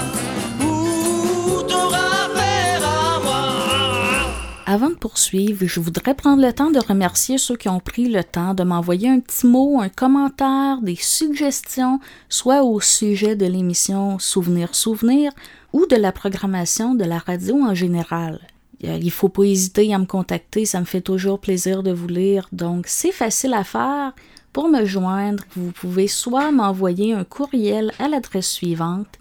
Avant 4.73 4.91
de 4.91 4.95
poursuivre, 4.95 5.67
je 5.67 5.81
voudrais 5.81 6.15
prendre 6.15 6.47
le 6.47 6.53
temps 6.53 6.71
de 6.71 6.79
remercier 6.79 7.39
ceux 7.39 7.57
qui 7.57 7.69
ont 7.69 7.81
pris 7.81 8.09
le 8.09 8.23
temps 8.23 8.55
de 8.55 8.63
m'envoyer 8.63 9.09
un 9.09 9.19
petit 9.19 9.49
mot, 9.49 9.81
un 9.81 9.89
commentaire, 9.89 10.81
des 10.81 10.95
suggestions, 10.95 11.99
soit 12.29 12.63
au 12.63 12.81
sujet 12.81 13.35
de 13.35 13.47
l'émission 13.47 14.21
Souvenir 14.21 14.77
Souvenir 14.77 15.33
ou 15.73 15.87
de 15.87 15.97
la 15.97 16.13
programmation 16.13 16.95
de 16.95 17.03
la 17.03 17.19
radio 17.19 17.57
en 17.57 17.75
général. 17.75 18.39
Euh, 18.85 18.97
Il 19.03 19.11
faut 19.11 19.29
pas 19.29 19.43
hésiter 19.43 19.93
à 19.93 19.99
me 19.99 20.07
contacter, 20.07 20.65
ça 20.67 20.79
me 20.79 20.85
fait 20.85 21.01
toujours 21.01 21.41
plaisir 21.41 21.83
de 21.83 21.91
vous 21.91 22.07
lire, 22.07 22.49
donc 22.53 22.85
c'est 22.87 23.11
facile 23.11 23.55
à 23.55 23.65
faire. 23.65 24.13
Pour 24.53 24.69
me 24.69 24.85
joindre, 24.85 25.43
vous 25.57 25.73
pouvez 25.73 26.07
soit 26.07 26.53
m'envoyer 26.53 27.13
un 27.13 27.25
courriel 27.25 27.91
à 27.99 28.07
l'adresse 28.07 28.49
suivante 28.49 29.19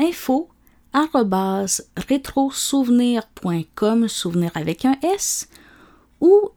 info 0.00 0.48
rétrosouvenir.com, 1.96 4.08
souvenir 4.08 4.50
avec 4.54 4.84
un 4.84 4.96
S, 5.02 5.48
ou 6.20 6.50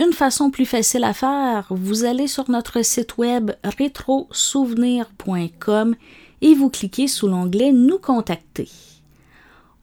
Une 0.00 0.12
façon 0.12 0.50
plus 0.50 0.66
facile 0.66 1.04
à 1.04 1.14
faire, 1.14 1.68
vous 1.70 2.02
allez 2.02 2.26
sur 2.26 2.50
notre 2.50 2.82
site 2.82 3.16
web 3.16 3.52
rétrosouvenir.com 3.62 5.94
et 6.40 6.54
vous 6.54 6.68
cliquez 6.68 7.06
sous 7.06 7.28
l'onglet 7.28 7.70
Nous 7.70 7.98
contacter. 7.98 8.68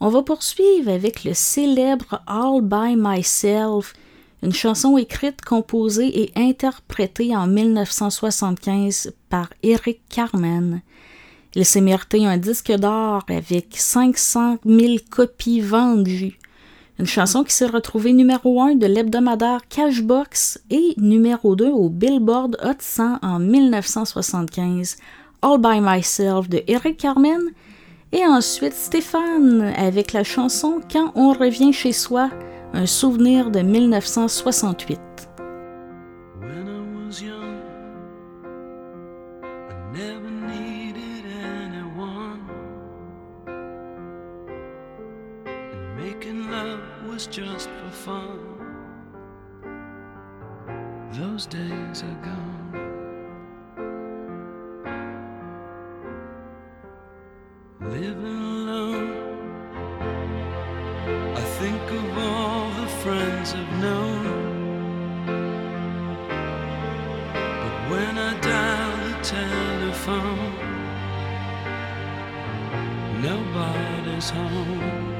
On 0.01 0.09
va 0.09 0.21
poursuivre 0.21 0.91
avec 0.91 1.23
le 1.23 1.33
célèbre 1.33 2.21
All 2.27 2.61
by 2.61 2.97
Myself, 2.97 3.93
une 4.43 4.51
chanson 4.51 4.97
écrite, 4.97 5.39
composée 5.41 6.23
et 6.23 6.33
interprétée 6.35 7.33
en 7.35 7.47
1975 7.47 9.13
par 9.29 9.47
Eric 9.63 10.01
Carmen. 10.09 10.81
Il 11.53 11.65
s'est 11.65 11.81
mérité 11.81 12.25
un 12.25 12.37
disque 12.37 12.71
d'or 12.71 13.25
avec 13.27 13.75
500 13.75 14.59
000 14.65 14.95
copies 15.09 15.59
vendues. 15.59 16.39
Une 16.97 17.07
chanson 17.07 17.43
qui 17.43 17.53
s'est 17.53 17.65
retrouvée 17.65 18.13
numéro 18.13 18.61
1 18.61 18.75
de 18.75 18.85
l'hebdomadaire 18.85 19.59
Cashbox 19.67 20.61
et 20.69 20.93
numéro 20.97 21.55
2 21.55 21.67
au 21.69 21.89
Billboard 21.89 22.57
Hot 22.63 22.77
100 22.79 23.17
en 23.21 23.39
1975. 23.39 24.97
All 25.41 25.57
by 25.57 25.81
Myself 25.81 26.47
de 26.47 26.63
Eric 26.67 26.97
Carmen. 26.97 27.41
Et 28.13 28.25
ensuite 28.25 28.73
Stéphane 28.73 29.73
avec 29.75 30.13
la 30.13 30.23
chanson 30.23 30.79
Quand 30.91 31.11
on 31.15 31.33
revient 31.33 31.73
chez 31.73 31.91
soi, 31.91 32.29
un 32.73 32.85
souvenir 32.85 33.51
de 33.51 33.59
1968. 33.59 34.99
Those 51.41 51.47
days 51.47 52.03
are 52.03 52.19
gone. 52.21 52.71
Living 57.79 58.25
alone, 58.25 59.11
I 61.35 61.41
think 61.57 61.81
of 61.99 62.17
all 62.19 62.69
the 62.81 62.87
friends 63.01 63.55
I've 63.55 63.73
known. 63.81 64.23
But 67.33 67.75
when 67.89 68.19
I 68.19 68.39
dial 68.39 68.97
the 69.07 69.15
telephone, 69.23 70.53
nobody's 73.19 74.29
home. 74.29 75.10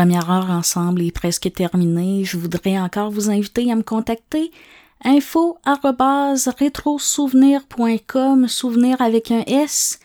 Première 0.00 0.30
heure 0.30 0.50
ensemble 0.50 1.02
est 1.02 1.12
presque 1.12 1.52
terminée. 1.52 2.24
Je 2.24 2.38
voudrais 2.38 2.78
encore 2.78 3.10
vous 3.10 3.28
inviter 3.28 3.70
à 3.70 3.74
me 3.74 3.82
contacter 3.82 4.50
info 5.04 5.58
rétrosouvenir.com, 6.58 8.48
souvenir 8.48 9.02
avec 9.02 9.30
un 9.30 9.42
S, 9.46 10.00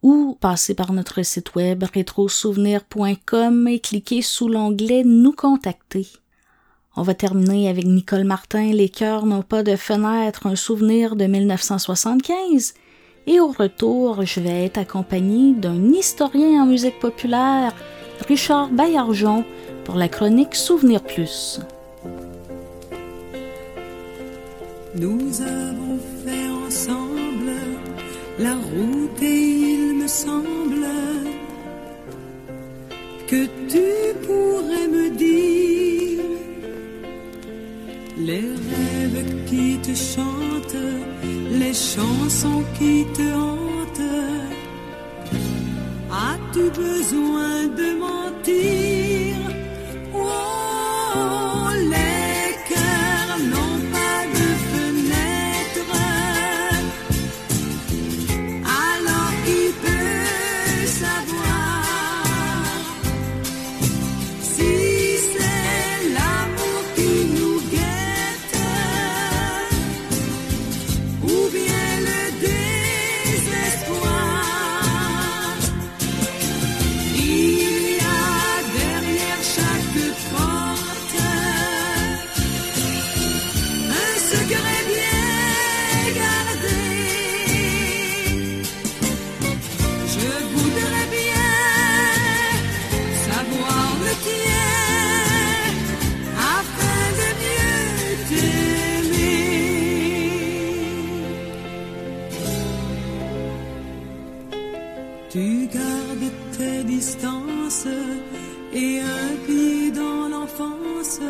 ou 0.00 0.38
passer 0.40 0.74
par 0.74 0.92
notre 0.92 1.24
site 1.24 1.56
web 1.56 1.82
rétrosouvenir.com 1.92 3.66
et 3.66 3.80
cliquer 3.80 4.22
sous 4.22 4.46
l'onglet 4.46 5.02
Nous 5.04 5.32
contacter. 5.32 6.06
On 6.94 7.02
va 7.02 7.14
terminer 7.14 7.68
avec 7.68 7.84
Nicole 7.84 8.22
Martin, 8.22 8.70
Les 8.70 8.90
cœurs 8.90 9.26
n'ont 9.26 9.42
pas 9.42 9.64
de 9.64 9.74
fenêtre, 9.74 10.46
un 10.46 10.54
souvenir 10.54 11.16
de 11.16 11.24
1975. 11.24 12.74
Et 13.26 13.40
au 13.40 13.48
retour, 13.48 14.24
je 14.24 14.38
vais 14.38 14.66
être 14.66 14.78
accompagnée 14.78 15.52
d'un 15.52 15.92
historien 15.92 16.62
en 16.62 16.66
musique 16.66 17.00
populaire, 17.00 17.74
Richard 18.26 18.68
Baillargeon, 18.70 19.44
pour 19.84 19.96
la 19.96 20.08
chronique 20.08 20.54
Souvenir 20.54 21.02
Plus. 21.02 21.60
Nous 24.94 25.42
avons 25.42 25.98
fait 26.24 26.48
ensemble 26.66 27.52
la 28.38 28.54
route 28.54 29.22
et 29.22 29.74
il 29.74 29.94
me 29.96 30.06
semble 30.06 30.86
que 33.26 33.46
tu 33.68 34.16
pourrais 34.26 34.88
me 34.88 35.10
dire 35.10 36.24
les 38.18 38.40
rêves 38.70 39.44
qui 39.46 39.78
te 39.78 39.94
chantent, 39.94 40.76
les 41.52 41.74
chansons 41.74 42.62
qui 42.78 43.04
te 43.14 43.22
hantent. 43.34 44.61
As-tu 46.12 46.70
besoin 46.70 47.68
de 47.74 47.94
mentir? 47.94 49.34
Oh, 50.14 51.70
et 108.74 109.00
un 109.00 109.36
pied 109.46 109.90
dans 109.90 110.28
l'enfance. 110.28 111.20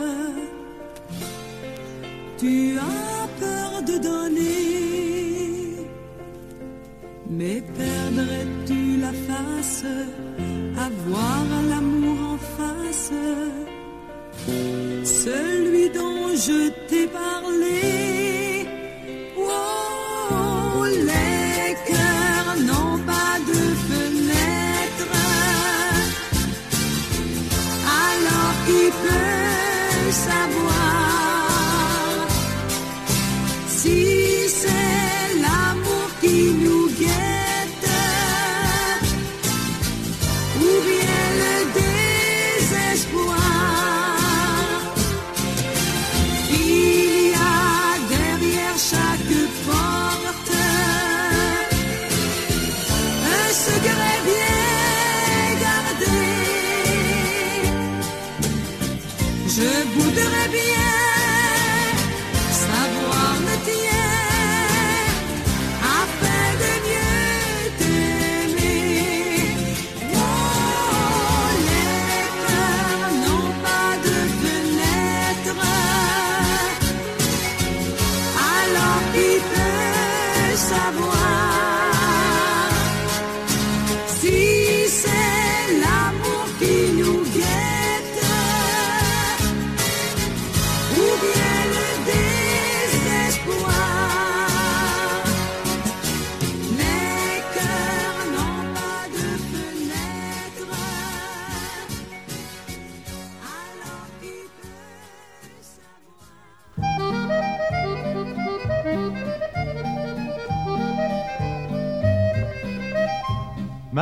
Tu 2.39 2.77
as 2.79 3.29
peur 3.39 3.83
de 3.83 3.99
donner, 3.99 5.77
mais 7.31 7.63
perdrais-tu 7.79 8.97
la 9.01 9.13
face 9.29 9.85
à 10.77 10.89
voir 11.07 11.45
l'amour 11.71 12.19
en 12.35 12.39
face? 12.59 13.13
Celui 15.05 15.91
dont 15.91 16.29
je 16.35 16.71
t'ai 16.89 17.07
parlé. 17.07 18.67
Oh, 19.39 20.02
Alors 28.93 29.32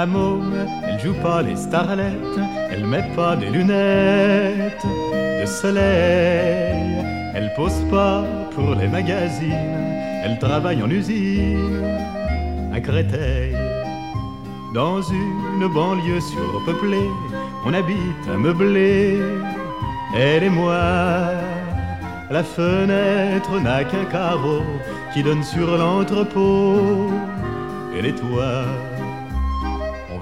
Elle 0.03 0.99
joue 0.99 1.13
pas 1.21 1.43
les 1.43 1.57
starlettes, 1.57 2.41
elle 2.71 2.87
met 2.87 3.05
pas 3.15 3.37
des 3.37 3.51
lunettes 3.51 4.87
de 4.87 5.45
soleil. 5.45 7.05
Elle 7.35 7.53
pose 7.55 7.85
pas 7.91 8.25
pour 8.55 8.75
les 8.77 8.89
magazines, 8.89 9.85
elle 10.25 10.39
travaille 10.39 10.83
en 10.83 10.89
usine 10.89 11.85
à 12.73 12.81
Créteil. 12.81 13.55
Dans 14.73 15.03
une 15.03 15.69
banlieue 15.69 16.21
surpeuplée, 16.21 17.11
on 17.67 17.75
habite 17.75 18.27
un 18.33 18.39
meublé, 18.39 19.19
elle 20.17 20.45
et 20.45 20.49
moi. 20.49 20.81
La 22.31 22.43
fenêtre 22.43 23.61
n'a 23.61 23.85
qu'un 23.85 24.07
carreau 24.07 24.63
qui 25.13 25.23
donne 25.23 25.43
sur 25.43 25.77
l'entrepôt 25.77 27.11
et 27.95 28.01
les 28.01 28.15
toits. 28.15 28.65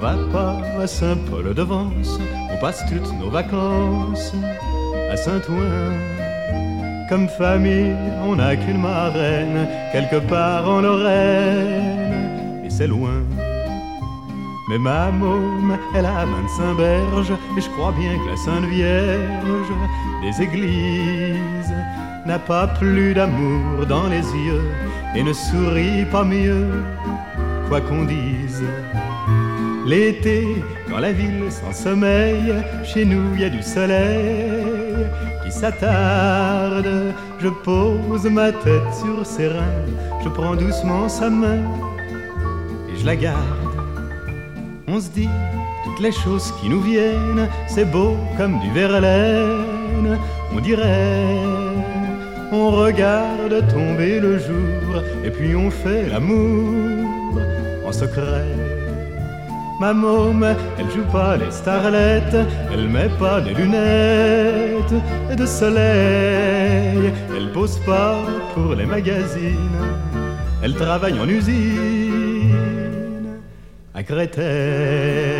Va 0.01 0.15
pas 0.33 0.57
à 0.81 0.87
Saint-Paul-de-Vence, 0.87 2.21
on 2.53 2.57
passe 2.59 2.85
toutes 2.89 3.13
nos 3.19 3.31
vacances 3.31 4.33
à 5.11 5.17
Saint-Ouen. 5.17 5.93
Comme 7.09 7.29
famille, 7.29 7.97
on 8.23 8.37
n'a 8.37 8.55
qu'une 8.55 8.81
marraine, 8.81 9.67
quelque 9.91 10.21
part 10.29 10.69
en 10.71 10.83
Lorraine, 10.83 12.63
et 12.65 12.71
c'est 12.71 12.87
loin. 12.87 13.25
Mais 14.71 14.79
ma 14.79 15.11
môme, 15.11 15.77
elle 15.97 16.07
a 16.07 16.25
25 16.27 16.77
berges, 16.77 17.33
et 17.57 17.61
je 17.61 17.69
crois 17.71 17.93
bien 17.99 18.13
que 18.19 18.31
la 18.31 18.37
Sainte 18.37 18.67
Vierge 18.67 19.73
des 20.23 20.43
églises 20.43 21.75
n'a 22.25 22.39
pas 22.39 22.69
plus 22.69 23.15
d'amour 23.15 23.85
dans 23.89 24.07
les 24.07 24.23
yeux 24.47 24.71
et 25.17 25.25
ne 25.25 25.33
sourit 25.33 26.05
pas 26.13 26.23
mieux, 26.23 26.85
quoi 27.69 27.81
qu'on 27.81 28.05
dise. 28.05 28.63
L'été, 29.89 30.47
quand 30.87 30.99
la 30.99 31.13
ville 31.13 31.51
s'en 31.51 31.73
sommeille, 31.73 32.53
chez 32.85 33.07
nous 33.07 33.35
y 33.37 33.45
a 33.45 33.49
du 33.49 33.63
soleil 33.63 35.07
qui 35.43 35.51
s'attarde. 35.51 37.15
Je 37.39 37.49
pose 37.49 38.25
ma 38.25 38.53
tête 38.53 38.93
sur 39.01 39.25
ses 39.25 39.49
reins, 39.49 39.87
je 40.23 40.29
prends 40.29 40.57
doucement 40.57 41.09
sa 41.09 41.31
main 41.31 41.63
et 42.91 43.01
je 43.01 43.07
la 43.07 43.17
garde. 43.17 43.39
On 44.89 45.01
se 45.01 45.09
dit 45.09 45.31
toutes 45.85 46.01
les 46.01 46.13
choses 46.13 46.53
qui 46.61 46.69
nous 46.69 46.83
viennent, 46.83 47.49
c'est 47.67 47.91
beau 47.91 48.15
comme 48.37 48.61
du 48.61 48.71
verlaine, 48.73 50.19
on 50.55 50.61
dirait. 50.61 51.39
On 52.53 52.71
regarde 52.73 53.67
tomber 53.73 54.21
le 54.21 54.39
jour 54.39 55.03
et 55.25 55.31
puis 55.31 55.57
on 55.57 55.71
fait 55.71 56.11
l'amour 56.11 57.41
en 57.87 57.93
secret. 57.93 58.68
Ma 59.81 59.93
môme, 59.93 60.57
elle 60.77 60.91
joue 60.91 61.07
pas 61.13 61.37
les 61.37 61.53
starlettes, 61.53 62.37
elle 62.73 62.89
met 62.89 63.09
pas 63.11 63.41
des 63.41 63.55
lunettes 63.55 64.95
de 65.37 65.47
soleil, 65.47 67.13
elle 67.37 67.53
pose 67.53 67.79
pas 67.87 68.17
pour 68.55 68.75
les 68.75 68.87
magazines, 68.87 69.79
elle 70.65 70.75
travaille 70.75 71.19
en 71.21 71.29
usine 71.29 72.59
à 73.95 74.03
Créteil. 74.03 75.38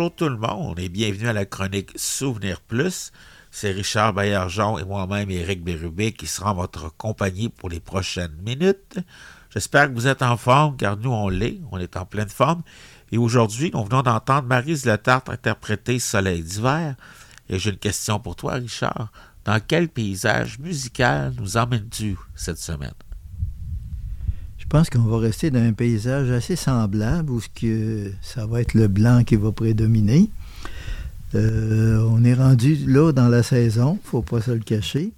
Bonjour 0.00 0.16
tout 0.16 0.30
le 0.30 0.38
monde 0.38 0.78
et 0.78 0.88
bienvenue 0.88 1.28
à 1.28 1.34
la 1.34 1.44
chronique 1.44 1.90
Souvenir 1.94 2.62
Plus. 2.62 3.12
C'est 3.50 3.70
Richard 3.70 4.14
Baillargeon 4.14 4.78
et 4.78 4.84
moi-même, 4.84 5.30
Éric 5.30 5.62
Bérubé, 5.62 6.12
qui 6.12 6.26
sera 6.26 6.52
en 6.52 6.54
votre 6.54 6.96
compagnie 6.96 7.50
pour 7.50 7.68
les 7.68 7.80
prochaines 7.80 8.34
minutes. 8.42 8.98
J'espère 9.50 9.88
que 9.88 9.92
vous 9.92 10.06
êtes 10.06 10.22
en 10.22 10.38
forme, 10.38 10.78
car 10.78 10.96
nous, 10.96 11.10
on 11.10 11.28
l'est, 11.28 11.60
on 11.70 11.78
est 11.78 11.98
en 11.98 12.06
pleine 12.06 12.30
forme. 12.30 12.62
Et 13.12 13.18
aujourd'hui, 13.18 13.70
nous 13.74 13.84
venons 13.84 14.00
d'entendre 14.00 14.48
Marise 14.48 14.86
Letarte 14.86 15.28
interpréter 15.28 15.98
Soleil 15.98 16.42
d'hiver. 16.42 16.94
Et 17.50 17.58
j'ai 17.58 17.68
une 17.68 17.76
question 17.76 18.18
pour 18.20 18.36
toi, 18.36 18.54
Richard. 18.54 19.12
Dans 19.44 19.60
quel 19.60 19.90
paysage 19.90 20.58
musical 20.60 21.34
nous 21.38 21.58
emmènes-tu 21.58 22.16
cette 22.34 22.56
semaine? 22.56 22.94
Pense 24.70 24.88
qu'on 24.88 25.02
va 25.02 25.18
rester 25.18 25.50
dans 25.50 25.58
un 25.58 25.72
paysage 25.72 26.30
assez 26.30 26.54
semblable 26.54 27.32
où 27.32 27.40
ce 27.40 27.48
que 27.48 28.12
ça 28.22 28.46
va 28.46 28.60
être 28.60 28.74
le 28.74 28.86
blanc 28.86 29.24
qui 29.24 29.34
va 29.34 29.50
prédominer. 29.50 30.30
Euh, 31.34 31.98
on 32.08 32.22
est 32.22 32.34
rendu 32.34 32.76
là 32.86 33.10
dans 33.10 33.28
la 33.28 33.42
saison, 33.42 33.98
faut 34.04 34.22
pas 34.22 34.40
se 34.40 34.52
le 34.52 34.60
cacher. 34.60 35.10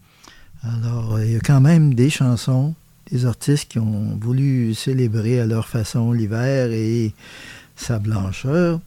Alors, 0.63 1.21
il 1.21 1.33
y 1.33 1.37
a 1.37 1.41
quand 1.41 1.61
même 1.61 1.93
des 1.93 2.09
chansons, 2.09 2.75
des 3.11 3.27
artistes 3.27 3.71
qui 3.71 3.79
ont 3.79 4.19
voulu 4.19 4.73
célébrer 4.73 5.39
à 5.39 5.45
leur 5.45 5.69
façon 5.69 6.13
l'hiver 6.13 6.71
et 6.73 7.13
sa 7.77 7.99
blancheur. 7.99 8.81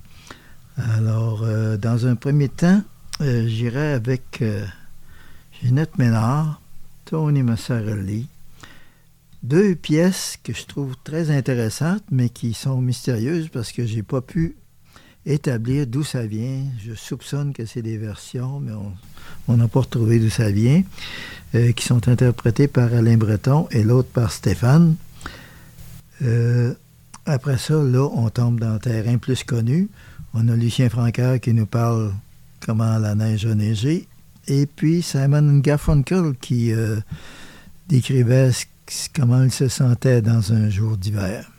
Alors, 0.78 1.44
euh, 1.44 1.78
dans 1.78 2.08
un 2.08 2.16
premier 2.16 2.50
temps, 2.50 2.82
euh, 3.22 3.48
j'irai 3.48 3.94
avec 3.94 4.42
euh, 4.42 4.66
Ginette 5.62 6.00
Ménard, 6.00 6.60
Tony 7.06 7.44
Massarelli. 7.44 8.28
Deux 9.48 9.76
pièces 9.76 10.40
que 10.44 10.54
je 10.54 10.66
trouve 10.66 10.96
très 11.04 11.30
intéressantes, 11.30 12.02
mais 12.10 12.30
qui 12.30 12.56
sont 12.56 12.82
mystérieuses 12.82 13.50
parce 13.50 13.72
que 13.72 13.86
j'ai 13.86 14.02
pas 14.02 14.22
pu 14.22 14.56
établir 15.28 15.86
d'où 15.86 16.04
ça 16.04 16.26
vient. 16.26 16.64
Je 16.84 16.96
soupçonne 16.96 17.54
que 17.54 17.68
c'est 17.68 17.84
des 17.84 17.98
versions, 18.00 18.60
mais 18.60 18.72
on 19.48 19.56
n'a 19.58 19.68
pas 19.68 19.82
retrouvé 19.82 20.18
d'où 20.20 20.32
ça 20.32 20.50
vient, 20.50 20.82
euh, 21.54 21.74
qui 21.74 21.86
sont 21.86 22.08
interprétées 22.08 22.68
par 22.68 22.92
Alain 22.92 23.18
Breton 23.18 23.68
et 23.70 23.84
l'autre 23.84 24.10
par 24.10 24.32
Stéphane. 24.32 24.96
Euh, 26.24 26.74
après 27.28 27.60
ça, 27.60 27.76
là, 27.76 28.10
on 28.16 28.30
tombe 28.32 28.60
dans 28.60 28.74
le 28.74 28.80
terrain 28.80 29.20
plus 29.20 29.44
connu. 29.44 29.90
On 30.34 30.48
a 30.48 30.56
Lucien 30.56 30.90
Francaire 30.90 31.40
qui 31.40 31.54
nous 31.54 31.68
parle 31.68 32.14
comment 32.66 32.98
la 32.98 33.14
neige 33.14 33.46
a 33.46 33.54
neigé. 33.54 34.08
Et 34.48 34.66
puis 34.66 35.04
Simon 35.04 35.60
Garfunkel 35.60 36.34
qui 36.42 36.72
euh, 36.72 36.98
décrivait 37.90 38.52
ce- 38.52 38.66
comment 39.14 39.44
il 39.44 39.52
se 39.52 39.68
sentait 39.68 40.22
dans 40.22 40.54
un 40.54 40.70
jour 40.70 40.98
d'hiver. 40.98 41.50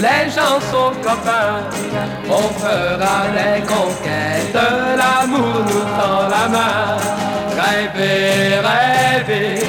Les 0.00 0.30
gens 0.30 0.58
sont 0.72 0.92
copains, 1.02 1.60
on 2.28 2.48
fera 2.58 3.18
des 3.36 3.60
conquêtes, 3.66 4.56
l'amour 4.96 5.64
nous 5.66 5.86
tend 5.98 6.28
la 6.28 6.48
main. 6.48 6.96
Rêvez, 7.60 8.60
rêvez, 8.68 9.62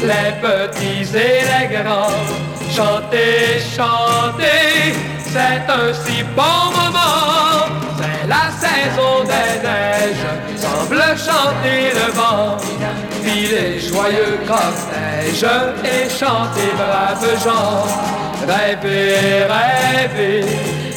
les 0.00 0.32
petits 0.40 1.16
et 1.16 1.42
les 1.52 1.76
grands, 1.76 2.22
chantez, 2.70 3.60
chantez, 3.76 4.94
c'est 5.18 5.70
un 5.70 5.92
si 5.92 6.22
bon 6.34 6.60
moment. 6.78 7.68
C'est 7.98 8.26
la 8.26 8.46
saison 8.64 9.24
des 9.24 9.52
neiges, 9.66 10.26
semble 10.56 11.02
chanter 11.18 11.92
le 11.92 12.12
vent. 12.12 12.56
Filez 13.22 13.80
joyeux 13.80 14.38
cortège 14.46 15.44
et 15.84 16.08
chantez 16.08 16.72
braves 16.76 17.44
gens. 17.44 18.23
Rêvez, 18.46 19.46
rêvez, 19.54 20.44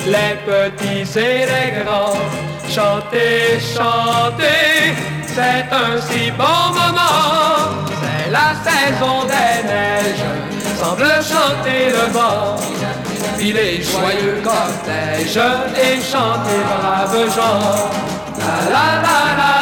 les 0.06 0.36
petits 0.45 1.19
et 1.19 1.45
les 1.52 1.84
grands. 1.84 2.18
Chantez, 2.69 3.60
chantez, 3.60 4.94
c'est 5.26 5.65
un 5.72 6.02
si 6.02 6.30
bon 6.32 6.74
moment. 6.74 7.88
C'est 8.02 8.32
la 8.32 8.49
saison 8.68 9.24
des 9.24 9.64
neiges, 9.65 10.26
semble 10.78 11.06
chanter 11.24 11.91
le 11.91 12.11
vent. 12.11 12.57
Filez 13.38 13.82
joyeux 13.82 14.41
cortège 14.44 15.38
et 15.38 16.02
chantez 16.02 16.61
braves 16.68 17.34
gens. 17.34 17.90
La 18.40 18.57
la 18.74 18.88
la 19.06 19.19
la 19.38 19.57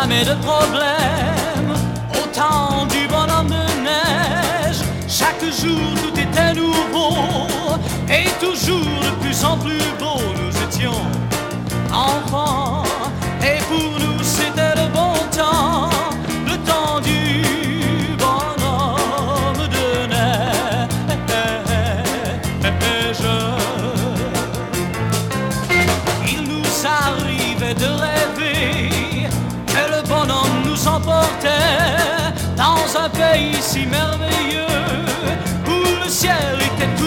jamais 0.00 0.24
de 0.24 0.34
problème 0.40 1.74
au 2.14 2.26
temps 2.34 2.86
du 2.86 3.06
bonhomme 3.06 3.48
de 3.48 3.82
neige. 3.82 4.80
Chaque 5.08 5.44
jour 5.44 5.78
tout 6.02 6.18
était 6.18 6.54
nouveau 6.54 7.46
et 8.08 8.28
toujours 8.40 9.00
de 9.02 9.10
plus 9.22 9.44
en 9.44 9.58
plus 9.58 9.82
beau. 9.98 10.20
Nous 10.40 10.56
étions 10.66 11.02
enfants 11.92 12.69
si 33.60 33.86
merveilleux. 33.86 34.66
Où 35.66 36.04
le 36.04 36.08
ciel 36.08 36.58
était 36.58 36.99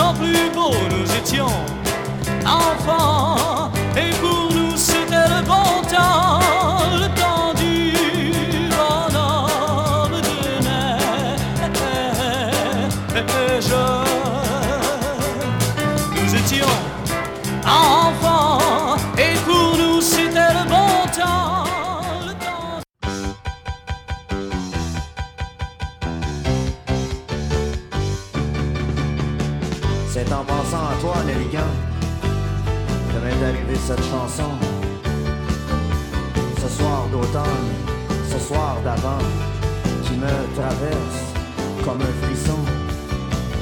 en 0.00 0.14
plus 0.14 0.50
beau. 0.54 0.72
Nous 0.90 1.16
étions 1.16 1.46
enfants 2.46 3.61
cette 33.86 34.04
chanson. 34.04 34.50
Ce 36.60 36.68
soir 36.68 37.06
d'automne, 37.10 37.68
ce 38.30 38.38
soir 38.38 38.76
d'avant, 38.84 39.24
qui 40.04 40.12
me 40.12 40.32
traverse 40.54 41.20
comme 41.84 42.00
un 42.00 42.26
frisson. 42.26 42.58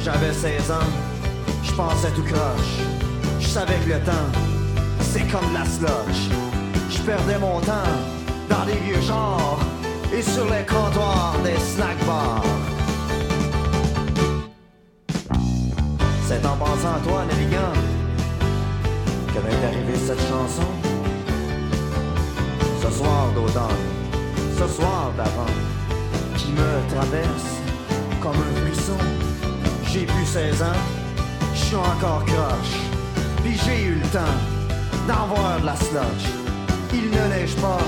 J'avais 0.04 0.32
16 0.32 0.70
ans, 0.72 0.90
je 1.62 1.72
pensais 1.72 2.10
tout 2.14 2.22
croche. 2.22 2.74
Je 3.40 3.46
savais 3.46 3.76
que 3.84 3.94
le 3.94 4.00
temps, 4.00 4.30
c'est 5.00 5.26
comme 5.32 5.52
la 5.54 5.64
slush. 5.64 6.28
Je 6.90 7.00
perdais 7.00 7.38
mon 7.38 7.60
temps 7.60 7.92
dans 8.48 8.64
les 8.66 8.78
vieux 8.86 9.00
genres 9.00 9.58
et 10.12 10.22
sur 10.22 10.44
les 10.44 10.66
comptoirs 10.66 11.36
des 11.42 11.58
snack 11.58 11.98
bars. 12.06 12.44
C'est 16.26 16.44
en 16.46 16.56
pensant 16.56 16.94
à 16.96 17.00
toi, 17.06 17.24
Nelligan, 17.28 17.72
que 19.40 19.46
m'est 19.46 19.66
arrivée 19.66 19.96
cette 19.96 20.20
chanson? 20.20 20.68
Ce 22.82 22.90
soir 22.90 23.28
d'automne, 23.34 23.84
ce 24.58 24.66
soir 24.74 25.12
d'avant, 25.16 25.54
qui 26.36 26.48
me 26.52 26.94
traverse 26.94 27.50
comme 28.20 28.36
un 28.36 28.60
frisson. 28.60 28.98
J'ai 29.84 30.06
plus 30.06 30.26
16 30.26 30.62
ans, 30.62 30.82
je 31.54 31.58
suis 31.58 31.76
encore 31.76 32.24
croche, 32.24 32.76
puis 33.42 33.58
j'ai 33.64 33.84
eu 33.84 33.94
le 33.94 34.06
temps 34.08 34.36
d'en 35.08 35.34
voir 35.34 35.60
de 35.60 35.66
la 35.66 35.76
slush. 35.76 36.26
Il 36.92 37.10
ne 37.10 37.28
neige 37.28 37.56
pas, 37.56 37.78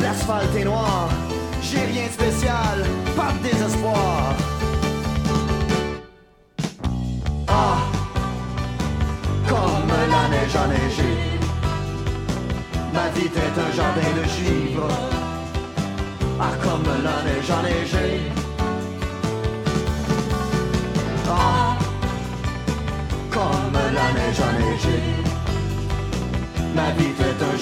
l'asphalte 0.00 0.54
est 0.56 0.64
noir, 0.64 1.08
j'ai 1.62 1.80
rien 1.80 2.06
de 2.06 2.12
spécial, 2.12 2.84
pas 3.16 3.32
de 3.32 3.48
désespoir. 3.48 4.34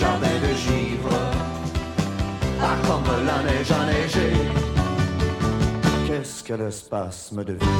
Jardin 0.02 0.36
de 0.46 0.52
givre. 0.66 1.16
Ah, 2.60 2.76
comme 2.86 3.26
la 3.26 3.38
neige 3.46 3.70
a 3.70 3.84
neigé. 3.86 4.30
Qu'est-ce 6.06 6.42
que 6.42 6.54
le 6.54 6.70
spasme 6.70 7.44
de 7.44 7.52
vivre? 7.52 7.72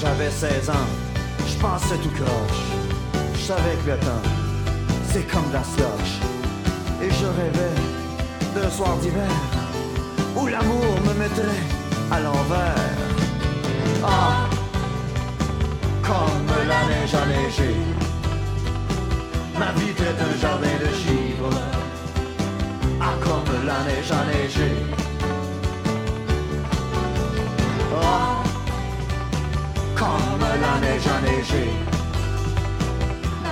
J'avais 0.00 0.30
16 0.30 0.70
ans, 0.70 0.88
je 1.46 1.56
pensais 1.60 1.98
tout 2.02 2.14
croche. 2.18 2.62
Je 3.34 3.42
savais 3.50 3.76
que 3.84 3.90
le 3.90 3.98
temps, 3.98 4.24
c'est 5.10 5.26
comme 5.32 5.50
la 5.52 5.62
slush. 5.62 6.12
Et 7.02 7.10
je 7.10 7.26
rêvais 7.26 7.81
d'un 8.54 8.70
soir 8.70 8.96
d'hiver 8.98 9.30
où 10.36 10.46
l'amour 10.46 11.00
me 11.06 11.14
mettrait 11.14 11.64
à 12.10 12.20
l'envers. 12.20 12.96
Ah, 14.04 14.46
comme 16.02 16.48
la 16.68 16.80
neige 16.88 17.14
a 17.14 17.26
neigé. 17.26 17.74
Ma 19.58 19.72
vie 19.72 19.90
était 19.90 20.18
un 20.28 20.40
jardin 20.40 20.76
de 20.84 20.90
givre. 21.02 21.50
Ah, 23.00 23.14
comme 23.22 23.66
la 23.66 23.80
neige 23.84 24.10
a 24.10 24.24
neigé. 24.30 24.70
Ah, 28.02 28.42
comme 29.94 30.40
la 30.40 30.74
neige 30.80 31.06
a 31.06 31.20
neigé. 31.26 31.70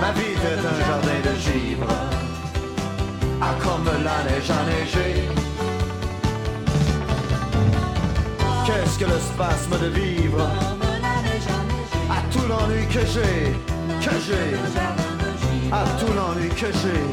Ma 0.01 0.11
vie 0.11 0.33
était 0.33 0.59
un 0.59 0.85
jardin 0.87 1.19
de 1.23 1.39
givre. 1.39 2.20
Ah, 3.43 3.55
comme 3.59 3.85
la 3.85 4.23
neige 4.23 4.51
a 4.51 4.63
neigé. 4.69 5.27
Qu'est-ce 8.65 8.99
que 8.99 9.05
le 9.05 9.19
spasme 9.19 9.79
de 9.79 9.87
vivre? 9.87 10.47
À 12.09 12.21
tout 12.31 12.47
l'ennui 12.47 12.85
que 12.85 12.99
j'ai, 12.99 13.55
que 13.99 14.15
j'ai. 14.27 14.53
À 15.71 15.83
tout 15.99 16.13
l'ennui 16.13 16.49
que 16.49 16.67
j'ai, 16.67 17.03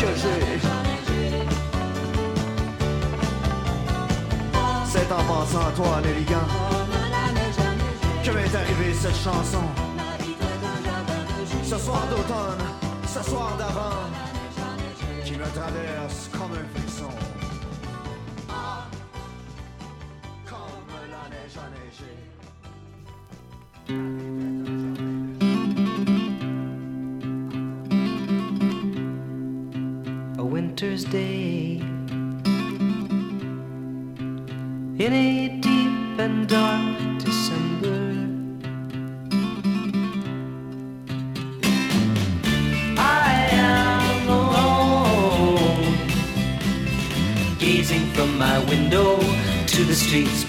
que 0.00 0.10
j'ai. 0.20 0.60
C'est 4.84 5.10
en 5.12 5.24
pensant 5.24 5.66
à 5.68 5.72
toi, 5.72 6.00
Nelligan 6.02 6.46
Que 8.22 8.30
m'est 8.30 8.54
arrivée 8.54 8.94
cette 8.94 9.16
chanson. 9.16 9.64
Ce 11.62 11.78
soir 11.78 12.02
d'automne, 12.10 12.64
ce 13.06 13.30
soir 13.30 13.56
d'avant 13.58 14.25
traverse 15.54 16.28
comme 16.32 16.52
un 16.52 16.64
frisson 16.74 17.10
ah, 18.48 18.86
Comme 20.44 20.90
la 21.10 21.28
neige 21.30 21.56
a 21.56 21.68
neigé 21.74 22.14
a 30.38 30.44
winter's 30.44 31.04
day 31.04 31.45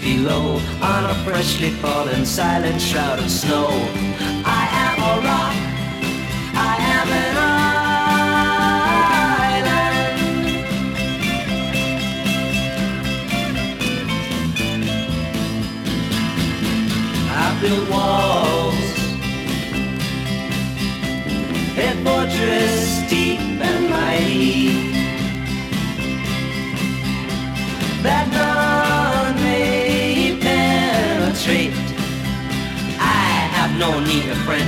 below 0.02 0.60
on 0.82 1.06
a 1.06 1.16
freshly 1.24 1.72
fallen 1.72 2.26
silent 2.26 2.82
shroud 2.82 3.20
of 3.20 3.30
snow. 3.30 3.68
I 4.46 4.68
am 4.72 4.98
a 5.02 5.28
rock. 5.28 5.67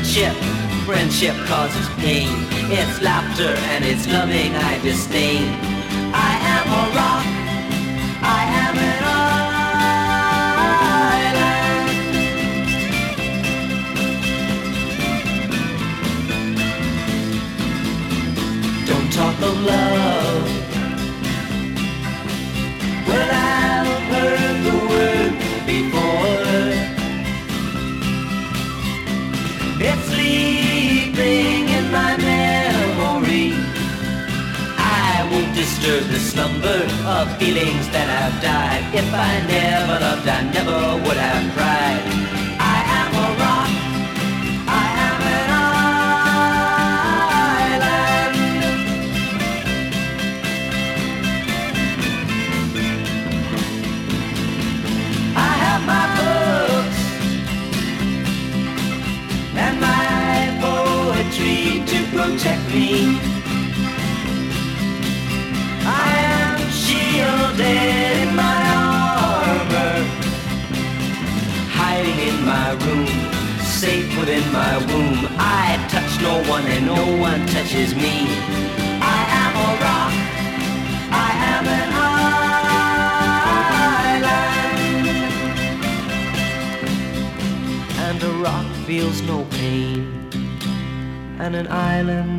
Friendship. 0.09 0.35
Friendship 0.85 1.35
causes 1.45 1.87
pain. 1.97 2.29
It's 2.71 3.01
laughter 3.01 3.53
and 3.73 3.85
it's 3.85 4.07
loving 4.07 4.55
I 4.55 4.79
disdain. 4.81 5.43
I 6.13 6.37
am 6.41 6.67
a 6.67 6.95
rock. 6.95 7.38
The 35.97 36.19
slumber 36.19 36.85
of 37.07 37.35
feelings 37.39 37.89
that 37.89 38.07
have 38.07 38.39
died. 38.43 38.83
If 38.93 39.11
I 39.11 39.41
never 39.47 39.99
loved, 39.99 40.27
I 40.27 40.43
never 40.53 40.97
would 41.03 41.17
have 41.17 41.51
cried. 41.55 42.03
I 42.59 42.83
am 42.99 43.15
a 43.25 43.27
rock. 43.41 43.69
I 44.69 44.85
am 45.07 45.21
an 45.33 45.49
island. 47.73 47.95
I 55.35 55.51
have 55.65 55.81
my 55.89 56.05
books 56.19 57.01
and 59.57 59.75
my 59.81 60.53
poetry 60.61 61.81
to 61.87 61.97
protect 62.15 62.63
me. 62.75 63.38
Shielded 67.59 68.27
in 68.27 68.35
my 68.35 68.61
armor, 68.75 69.95
hiding 71.71 72.19
in 72.29 72.45
my 72.45 72.71
room, 72.85 73.07
safe 73.61 74.17
within 74.17 74.43
my 74.53 74.77
womb. 74.77 75.27
I 75.37 75.77
touch 75.89 76.21
no 76.21 76.41
one 76.49 76.65
and 76.65 76.85
no 76.85 77.17
one 77.17 77.45
touches 77.47 77.93
me. 77.95 78.27
I 79.01 79.23
am 79.43 79.55
a 79.67 79.69
rock. 79.85 80.13
I 81.11 81.31
am 81.53 81.67
an 81.79 81.89
island. 84.03 84.37
And 88.05 88.23
a 88.23 88.31
rock 88.43 88.67
feels 88.85 89.21
no 89.23 89.45
pain. 89.45 89.99
And 91.39 91.55
an 91.55 91.67
island 91.67 92.38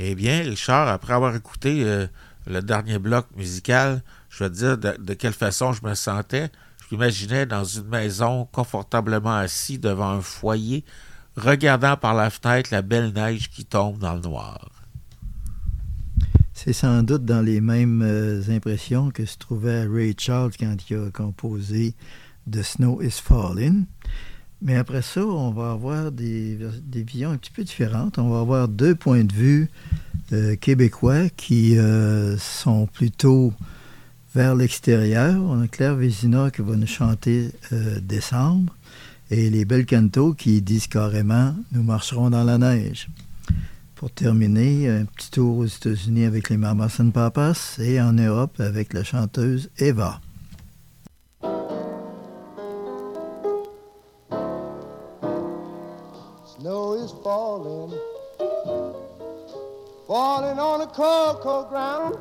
Eh 0.00 0.14
bien, 0.14 0.42
Richard, 0.42 0.86
après 0.86 1.12
avoir 1.12 1.34
écouté 1.34 1.82
euh, 1.82 2.06
le 2.46 2.62
dernier 2.62 3.00
bloc 3.00 3.26
musical, 3.36 4.00
je 4.30 4.44
vais 4.44 4.50
dire 4.50 4.78
de, 4.78 4.96
de 4.96 5.14
quelle 5.14 5.32
façon 5.32 5.72
je 5.72 5.84
me 5.84 5.94
sentais. 5.94 6.50
Je 6.78 6.94
m'imaginais 6.94 7.46
dans 7.46 7.64
une 7.64 7.88
maison 7.88 8.48
confortablement 8.52 9.34
assis 9.34 9.76
devant 9.76 10.10
un 10.10 10.20
foyer, 10.20 10.84
regardant 11.36 11.96
par 11.96 12.14
la 12.14 12.30
fenêtre 12.30 12.70
la 12.70 12.82
belle 12.82 13.12
neige 13.12 13.50
qui 13.50 13.64
tombe 13.64 13.98
dans 13.98 14.14
le 14.14 14.20
noir. 14.20 14.70
C'est 16.54 16.72
sans 16.72 17.02
doute 17.02 17.24
dans 17.24 17.42
les 17.42 17.60
mêmes 17.60 18.02
euh, 18.02 18.40
impressions 18.50 19.10
que 19.10 19.24
se 19.24 19.36
trouvait 19.36 19.84
Ray 19.84 20.14
Charles 20.16 20.52
quand 20.58 20.76
il 20.88 20.96
a 20.96 21.10
composé 21.10 21.94
The 22.50 22.62
Snow 22.62 23.02
is 23.02 23.20
Falling. 23.20 23.86
Mais 24.60 24.76
après 24.76 25.02
ça, 25.02 25.24
on 25.24 25.50
va 25.50 25.72
avoir 25.72 26.10
des, 26.10 26.58
visions 26.92 27.30
un 27.30 27.36
petit 27.36 27.52
peu 27.52 27.62
différentes. 27.62 28.18
On 28.18 28.28
va 28.28 28.40
avoir 28.40 28.68
deux 28.68 28.94
points 28.94 29.24
de 29.24 29.32
vue 29.32 29.70
euh, 30.32 30.56
québécois 30.56 31.28
qui 31.36 31.78
euh, 31.78 32.36
sont 32.38 32.86
plutôt 32.86 33.52
vers 34.34 34.56
l'extérieur. 34.56 35.40
On 35.42 35.62
a 35.62 35.68
Claire 35.68 35.94
Vézina 35.94 36.50
qui 36.50 36.62
va 36.62 36.74
nous 36.74 36.86
chanter 36.86 37.52
euh, 37.72 38.00
Décembre 38.00 38.74
et 39.30 39.48
les 39.48 39.64
Bel 39.64 39.86
Canto 39.86 40.34
qui 40.34 40.60
disent 40.60 40.88
carrément 40.88 41.54
Nous 41.72 41.84
marcherons 41.84 42.30
dans 42.30 42.44
la 42.44 42.58
neige. 42.58 43.08
Pour 43.94 44.10
terminer, 44.10 44.88
un 44.88 45.04
petit 45.04 45.30
tour 45.30 45.58
aux 45.58 45.66
États-Unis 45.66 46.24
avec 46.24 46.50
les 46.50 46.56
Mamas 46.56 46.96
and 47.00 47.10
Papas 47.10 47.78
et 47.80 48.00
en 48.00 48.12
Europe 48.12 48.60
avec 48.60 48.92
la 48.92 49.02
chanteuse 49.02 49.70
Eva. 49.78 50.20
Is 56.98 57.12
falling, 57.22 57.96
falling 60.08 60.58
on 60.58 60.80
the 60.80 60.86
cold 60.86 61.68
ground. 61.68 62.16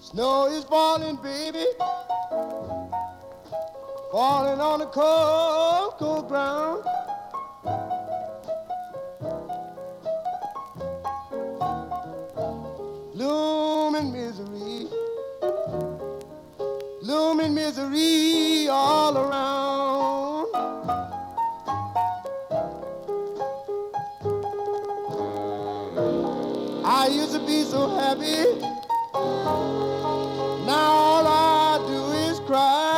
Snow 0.00 0.48
is 0.48 0.64
falling, 0.64 1.16
baby, 1.16 1.64
falling 4.10 4.60
on 4.60 4.80
the 4.80 4.86
cold 4.86 6.28
ground. 6.28 6.84
Looming 17.32 17.54
misery 17.54 18.68
all 18.68 19.16
around. 19.16 20.48
I 26.84 27.08
used 27.10 27.32
to 27.32 27.38
be 27.46 27.62
so 27.62 27.88
happy. 27.88 28.60
Now 30.66 30.90
all 30.92 31.26
I 31.26 31.78
do 31.88 32.12
is 32.30 32.38
cry. 32.40 32.91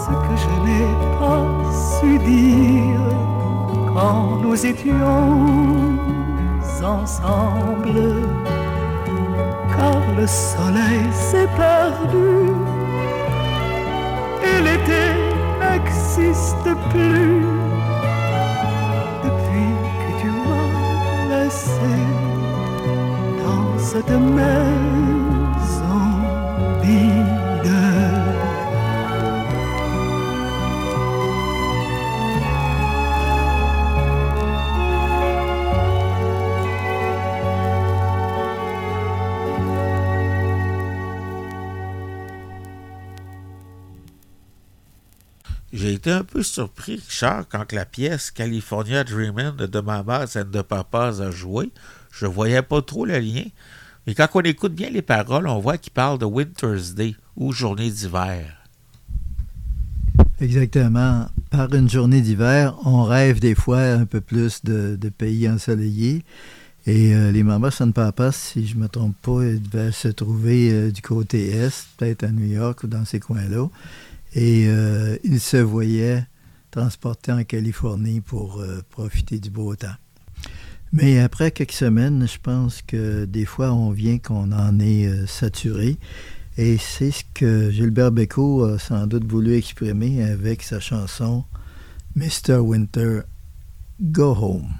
ce 0.00 0.10
que 0.24 0.34
je 0.42 0.50
n'ai 0.64 0.88
pas 1.18 1.44
su 1.86 2.18
dire 2.18 3.08
quand 3.92 4.38
nous 4.42 4.66
étions 4.66 5.58
ensemble. 6.82 8.00
Car 9.74 10.00
le 10.16 10.26
soleil 10.26 11.06
s'est 11.12 11.50
perdu 11.56 12.50
et 14.48 14.58
l'été 14.66 15.04
n'existe 15.60 16.70
plus 16.90 17.44
depuis 19.24 19.70
que 20.00 20.10
tu 20.20 20.28
m'as 20.46 20.70
laissé 21.30 21.94
dans 23.44 23.78
cette 23.78 24.10
mer. 24.10 24.87
Un 46.10 46.24
peu 46.24 46.42
surpris, 46.42 46.94
Richard, 46.94 47.44
quand 47.50 47.70
la 47.72 47.84
pièce 47.84 48.30
California 48.30 49.04
Dreamin' 49.04 49.52
de 49.52 49.80
Mamas 49.80 50.38
and 50.38 50.50
the 50.50 50.62
Papas 50.62 51.20
a 51.20 51.30
joué. 51.30 51.70
Je 52.10 52.24
voyais 52.24 52.62
pas 52.62 52.80
trop 52.80 53.04
le 53.04 53.18
lien. 53.18 53.44
Mais 54.06 54.14
quand 54.14 54.26
on 54.32 54.40
écoute 54.40 54.74
bien 54.74 54.88
les 54.88 55.02
paroles, 55.02 55.46
on 55.46 55.58
voit 55.58 55.76
qu'il 55.76 55.92
parle 55.92 56.18
de 56.18 56.24
Winter's 56.24 56.94
Day 56.94 57.14
ou 57.36 57.52
journée 57.52 57.90
d'hiver. 57.90 58.56
Exactement. 60.40 61.26
Par 61.50 61.74
une 61.74 61.90
journée 61.90 62.22
d'hiver, 62.22 62.74
on 62.86 63.04
rêve 63.04 63.38
des 63.38 63.54
fois 63.54 63.82
un 63.82 64.06
peu 64.06 64.22
plus 64.22 64.64
de, 64.64 64.96
de 64.98 65.08
pays 65.10 65.46
ensoleillés. 65.46 66.24
Et 66.86 67.14
euh, 67.14 67.32
les 67.32 67.42
Mamas 67.42 67.76
and 67.80 67.92
Papas, 67.92 68.32
si 68.32 68.66
je 68.66 68.76
ne 68.76 68.84
me 68.84 68.88
trompe 68.88 69.16
pas, 69.20 69.42
devaient 69.42 69.92
se 69.92 70.08
trouver 70.08 70.72
euh, 70.72 70.90
du 70.90 71.02
côté 71.02 71.50
est, 71.50 71.86
peut-être 71.98 72.24
à 72.24 72.28
New 72.28 72.46
York 72.46 72.82
ou 72.84 72.86
dans 72.86 73.04
ces 73.04 73.20
coins-là. 73.20 73.68
Et 74.34 74.66
euh, 74.68 75.16
ils 75.24 75.40
se 75.40 75.56
voyaient 75.56 76.26
transportés 76.70 77.32
en 77.32 77.44
Californie 77.44 78.20
pour 78.20 78.60
euh, 78.60 78.82
profiter 78.90 79.38
du 79.38 79.50
beau 79.50 79.74
temps. 79.74 79.94
Mais 80.92 81.18
après 81.18 81.50
quelques 81.50 81.72
semaines, 81.72 82.26
je 82.26 82.38
pense 82.38 82.82
que 82.82 83.24
des 83.24 83.44
fois, 83.44 83.72
on 83.72 83.90
vient 83.90 84.18
qu'on 84.18 84.52
en 84.52 84.78
est 84.80 85.06
euh, 85.06 85.26
saturé. 85.26 85.98
Et 86.56 86.76
c'est 86.78 87.10
ce 87.10 87.22
que 87.34 87.70
Gilbert 87.70 88.10
Bécaud 88.10 88.64
a 88.64 88.78
sans 88.78 89.06
doute 89.06 89.24
voulu 89.24 89.54
exprimer 89.54 90.22
avec 90.24 90.62
sa 90.62 90.80
chanson 90.80 91.44
Mr. 92.16 92.56
Winter, 92.56 93.20
Go 94.00 94.34
Home. 94.34 94.74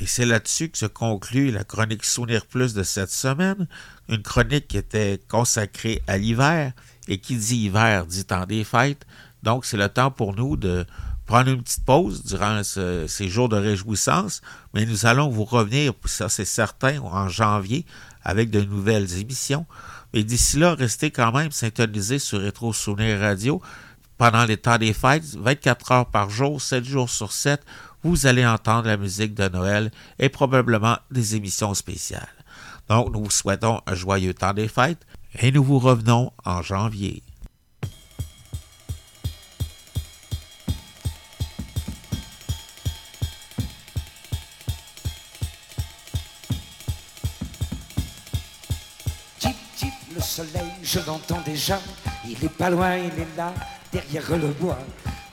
Et 0.00 0.06
c'est 0.06 0.26
là-dessus 0.26 0.68
que 0.68 0.78
se 0.78 0.86
conclut 0.86 1.50
la 1.50 1.64
chronique 1.64 2.04
Souvenir 2.04 2.46
Plus 2.46 2.74
de 2.74 2.82
cette 2.82 3.10
semaine, 3.10 3.66
une 4.08 4.22
chronique 4.22 4.68
qui 4.68 4.76
était 4.76 5.20
consacrée 5.28 6.02
à 6.06 6.18
l'hiver, 6.18 6.72
et 7.08 7.18
qui 7.18 7.36
dit 7.36 7.56
hiver 7.64 8.06
dit 8.06 8.24
temps 8.24 8.46
des 8.46 8.64
fêtes. 8.64 9.04
Donc, 9.42 9.64
c'est 9.64 9.76
le 9.76 9.88
temps 9.88 10.10
pour 10.10 10.34
nous 10.34 10.56
de 10.56 10.86
prendre 11.26 11.50
une 11.50 11.62
petite 11.62 11.84
pause 11.84 12.24
durant 12.24 12.62
ce- 12.62 13.06
ces 13.06 13.28
jours 13.28 13.48
de 13.48 13.56
réjouissance, 13.56 14.40
mais 14.74 14.84
nous 14.86 15.06
allons 15.06 15.28
vous 15.28 15.44
revenir, 15.44 15.92
ça 16.04 16.28
c'est 16.28 16.44
certain, 16.44 17.00
en 17.00 17.28
janvier, 17.28 17.86
avec 18.22 18.50
de 18.50 18.60
nouvelles 18.60 19.18
émissions. 19.18 19.66
Mais 20.14 20.22
d'ici 20.24 20.58
là, 20.58 20.74
restez 20.74 21.10
quand 21.10 21.32
même 21.32 21.50
syntonisés 21.50 22.18
sur 22.18 22.40
Rétro 22.40 22.72
Souvenir 22.72 23.18
Radio. 23.20 23.62
Pendant 24.18 24.44
les 24.44 24.56
temps 24.58 24.78
des 24.78 24.92
fêtes, 24.92 25.24
24 25.36 25.92
heures 25.92 26.06
par 26.06 26.30
jour, 26.30 26.60
7 26.60 26.84
jours 26.84 27.08
sur 27.10 27.32
7, 27.32 27.62
vous 28.04 28.26
allez 28.26 28.46
entendre 28.46 28.86
la 28.86 28.96
musique 28.96 29.34
de 29.34 29.48
Noël 29.48 29.90
et 30.18 30.28
probablement 30.28 30.98
des 31.10 31.34
émissions 31.34 31.72
spéciales. 31.74 32.28
Donc, 32.88 33.12
nous 33.12 33.24
vous 33.24 33.30
souhaitons 33.30 33.80
un 33.86 33.94
joyeux 33.94 34.34
temps 34.34 34.52
des 34.52 34.68
fêtes 34.68 35.04
et 35.40 35.50
nous 35.52 35.64
vous 35.64 35.78
revenons 35.78 36.32
en 36.44 36.62
janvier. 36.62 37.22
Tip, 49.38 49.56
tip, 49.76 49.92
le 50.14 50.20
soleil, 50.20 50.50
je 50.82 50.98
l'entends 51.06 51.40
déjà. 51.44 51.80
Il 52.28 52.44
est 52.44 52.48
pas 52.48 52.70
loin, 52.70 52.96
il 52.96 53.18
est 53.18 53.36
là, 53.36 53.52
derrière 53.92 54.36
le 54.36 54.48
bois. 54.48 54.78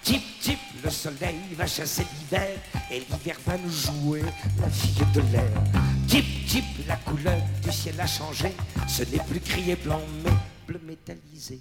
Tip, 0.10 0.24
tip, 0.42 0.60
le 0.84 0.90
soleil 0.90 1.38
va 1.56 1.68
chasser 1.68 2.02
l'hiver. 2.02 2.58
Et 2.90 2.96
l'hiver 2.96 3.36
va 3.46 3.58
nous 3.60 3.70
jouer 3.70 4.24
la 4.60 4.68
fille 4.68 5.06
de 5.14 5.22
l'air. 5.32 5.62
Tip, 6.08 6.26
tip, 6.48 6.66
la 6.88 6.96
couleur 6.96 7.38
du 7.62 7.72
ciel 7.72 7.94
a 8.02 8.08
changé. 8.08 8.52
Ce 8.88 9.04
n'est 9.04 9.24
plus 9.30 9.40
crié 9.40 9.76
blanc, 9.76 10.02
mais 10.24 10.32
bleu 10.68 10.82
métallisé. 10.84 11.60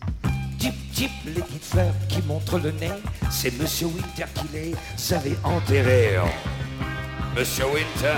Tip, 0.59 0.73
tip, 0.95 1.11
les 1.27 1.43
petites 1.43 2.09
qui 2.09 2.23
montrent 2.23 2.59
le 2.59 2.70
nez. 2.70 2.89
C'est 3.31 3.53
Monsieur 3.61 3.89
Winter 3.89 4.25
qui 4.35 4.49
les 4.55 5.12
avait 5.12 5.37
enterrés. 5.45 6.16
Monsieur 7.37 7.66
Winter, 7.66 8.16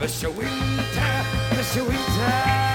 Monsieur 0.00 0.30
Winter, 0.30 1.56
Monsieur 1.56 1.82
Winter. 1.82 2.72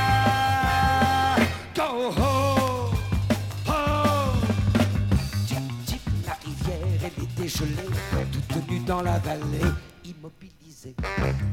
Est 7.48 7.60
dégelée, 7.60 8.28
toute 8.50 8.70
nue 8.70 8.80
dans 8.80 9.02
la 9.02 9.20
vallée, 9.20 9.72
immobilisée. 10.04 10.96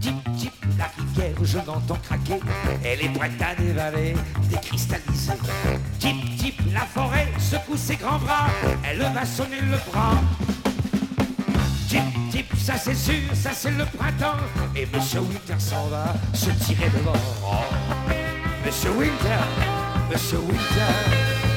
Tip, 0.00 0.14
tip, 0.36 0.52
la 0.78 0.86
rivière, 0.96 1.36
je 1.42 1.58
l'entends 1.58 1.98
craquer, 2.02 2.40
elle 2.84 3.02
est 3.02 3.08
prête 3.10 3.40
à 3.40 3.54
dévaler, 3.54 4.14
décristallisée. 4.50 5.32
Tip, 5.98 6.36
tip, 6.38 6.60
la 6.72 6.80
forêt 6.80 7.28
secoue 7.38 7.76
ses 7.76 7.96
grands 7.96 8.18
bras, 8.18 8.48
elle 8.84 8.98
va 8.98 9.24
sonner 9.24 9.60
le 9.60 9.78
bras. 9.90 10.20
Tip, 11.88 12.02
tip, 12.30 12.46
ça 12.56 12.76
c'est 12.76 12.94
sûr, 12.94 13.22
ça 13.32 13.50
c'est 13.52 13.70
le 13.70 13.84
printemps. 13.84 14.38
Et 14.76 14.86
Monsieur 14.86 15.20
Winter 15.20 15.58
s'en 15.58 15.86
va 15.86 16.14
se 16.32 16.50
tirer 16.64 16.90
devant. 16.90 17.12
Oh. 17.44 17.74
Monsieur 18.66 18.90
Winter, 18.90 19.44
Monsieur 20.10 20.38
Winter, 20.38 20.92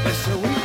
Monsieur 0.05 0.35
Winter. 0.35 0.57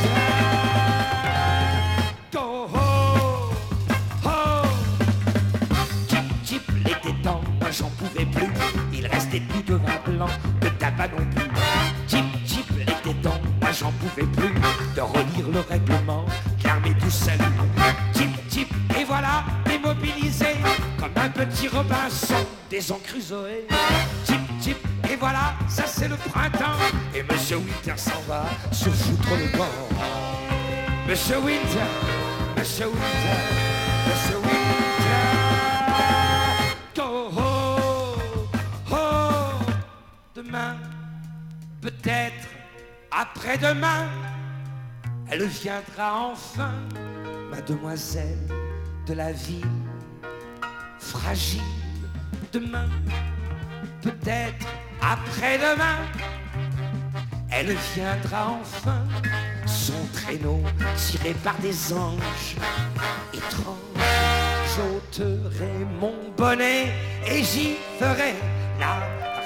Se 28.71 28.91
foutre 28.91 29.35
le 29.37 29.49
camp. 29.57 29.65
Monsieur 31.09 31.39
Winter, 31.39 31.91
Monsieur 32.57 32.87
Winter, 32.87 33.39
Monsieur 34.07 34.37
Winter. 34.37 34.53
Go 36.95 37.31
home, 37.37 38.49
home. 38.91 39.75
Demain, 40.35 40.77
peut-être, 41.81 42.49
après-demain, 43.11 44.07
elle 45.31 45.45
viendra 45.47 46.31
enfin, 46.33 46.73
mademoiselle 47.51 48.47
de 49.07 49.15
la 49.15 49.33
ville, 49.33 49.67
fragile. 50.99 51.61
Demain, 52.53 52.89
peut-être, 54.03 54.67
après-demain, 55.01 55.97
elle 57.55 57.77
viendra 57.95 58.59
enfin, 58.61 59.05
son 59.67 60.07
traîneau 60.13 60.63
tiré 60.97 61.35
par 61.45 61.57
des 61.59 61.93
anges 61.93 62.57
étranges. 63.33 63.77
J'ôterai 64.75 65.87
mon 66.01 66.15
bonnet 66.37 66.93
et 67.27 67.43
j'y 67.43 67.77
ferai 67.99 68.35
la 68.81 68.97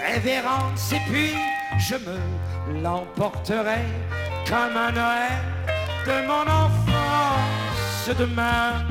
révérence 0.06 0.92
et 0.92 1.00
puis 1.10 1.34
je 1.78 1.96
me 1.96 2.82
l'emporterai 2.82 3.84
comme 4.48 4.76
un 4.76 4.92
Noël 4.92 5.42
de 6.06 6.26
mon 6.26 6.42
enfance. 6.42 8.10
Demain, 8.16 8.86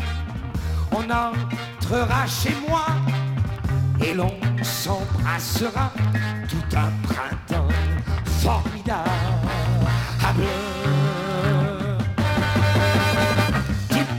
on 0.91 1.05
entrera 1.09 2.27
chez 2.27 2.53
moi 2.67 2.85
et 4.03 4.13
l'on 4.13 4.35
s'embrassera 4.61 5.93
tout 6.49 6.75
un 6.75 6.91
printemps 7.07 7.54
Tip, 8.85 8.93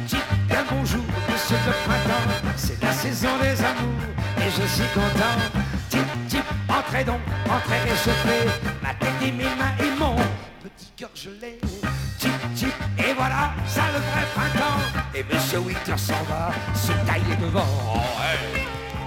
tip, 0.09 0.19
bien 0.49 0.65
bonjour, 0.69 1.05
monsieur 1.31 1.57
le 1.65 1.73
printemps, 1.87 2.27
c'est 2.57 2.83
la 2.83 2.93
saison 2.93 3.29
des 3.41 3.63
amours 3.63 4.03
et 4.39 4.51
je 4.51 4.67
suis 4.67 4.89
content. 4.93 5.37
Tip, 5.89 6.01
tip, 6.29 6.45
entrez 6.69 7.05
donc, 7.05 7.21
entrez 7.49 7.79
réchauffez 7.79 8.51
ma 8.83 8.93
tête 8.95 9.23
et 9.23 9.31
mes 9.31 9.45
mains 9.45 9.77
et 9.79 9.97
mon 10.01 10.17
petit 10.65 10.91
cœur 10.97 11.11
gelé. 11.15 11.61
Tip, 12.19 12.33
tip, 12.57 12.75
et 12.99 13.15
voilà, 13.15 13.53
ça 13.69 13.83
le 13.93 14.01
vrai 14.01 14.27
printemps. 14.35 14.81
Et 15.15 15.25
monsieur 15.33 15.61
Winter 15.61 15.97
s'en 15.97 16.25
va 16.29 16.51
se 16.75 16.91
tailler 17.07 17.37
devant. 17.41 17.69
Oh, 17.95 18.01
hey. 18.21 18.63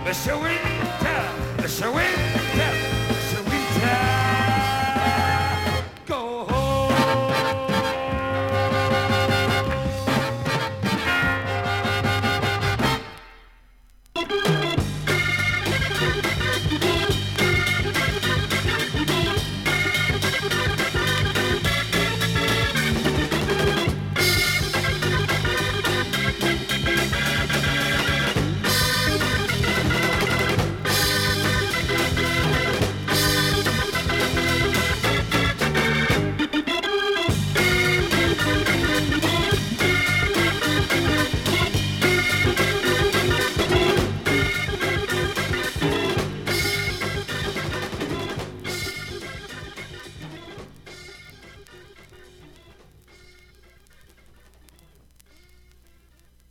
Monsieur 0.07 0.35
Winter, 0.35 1.21
Monsieur 1.61 1.87
Winter, 1.89 2.89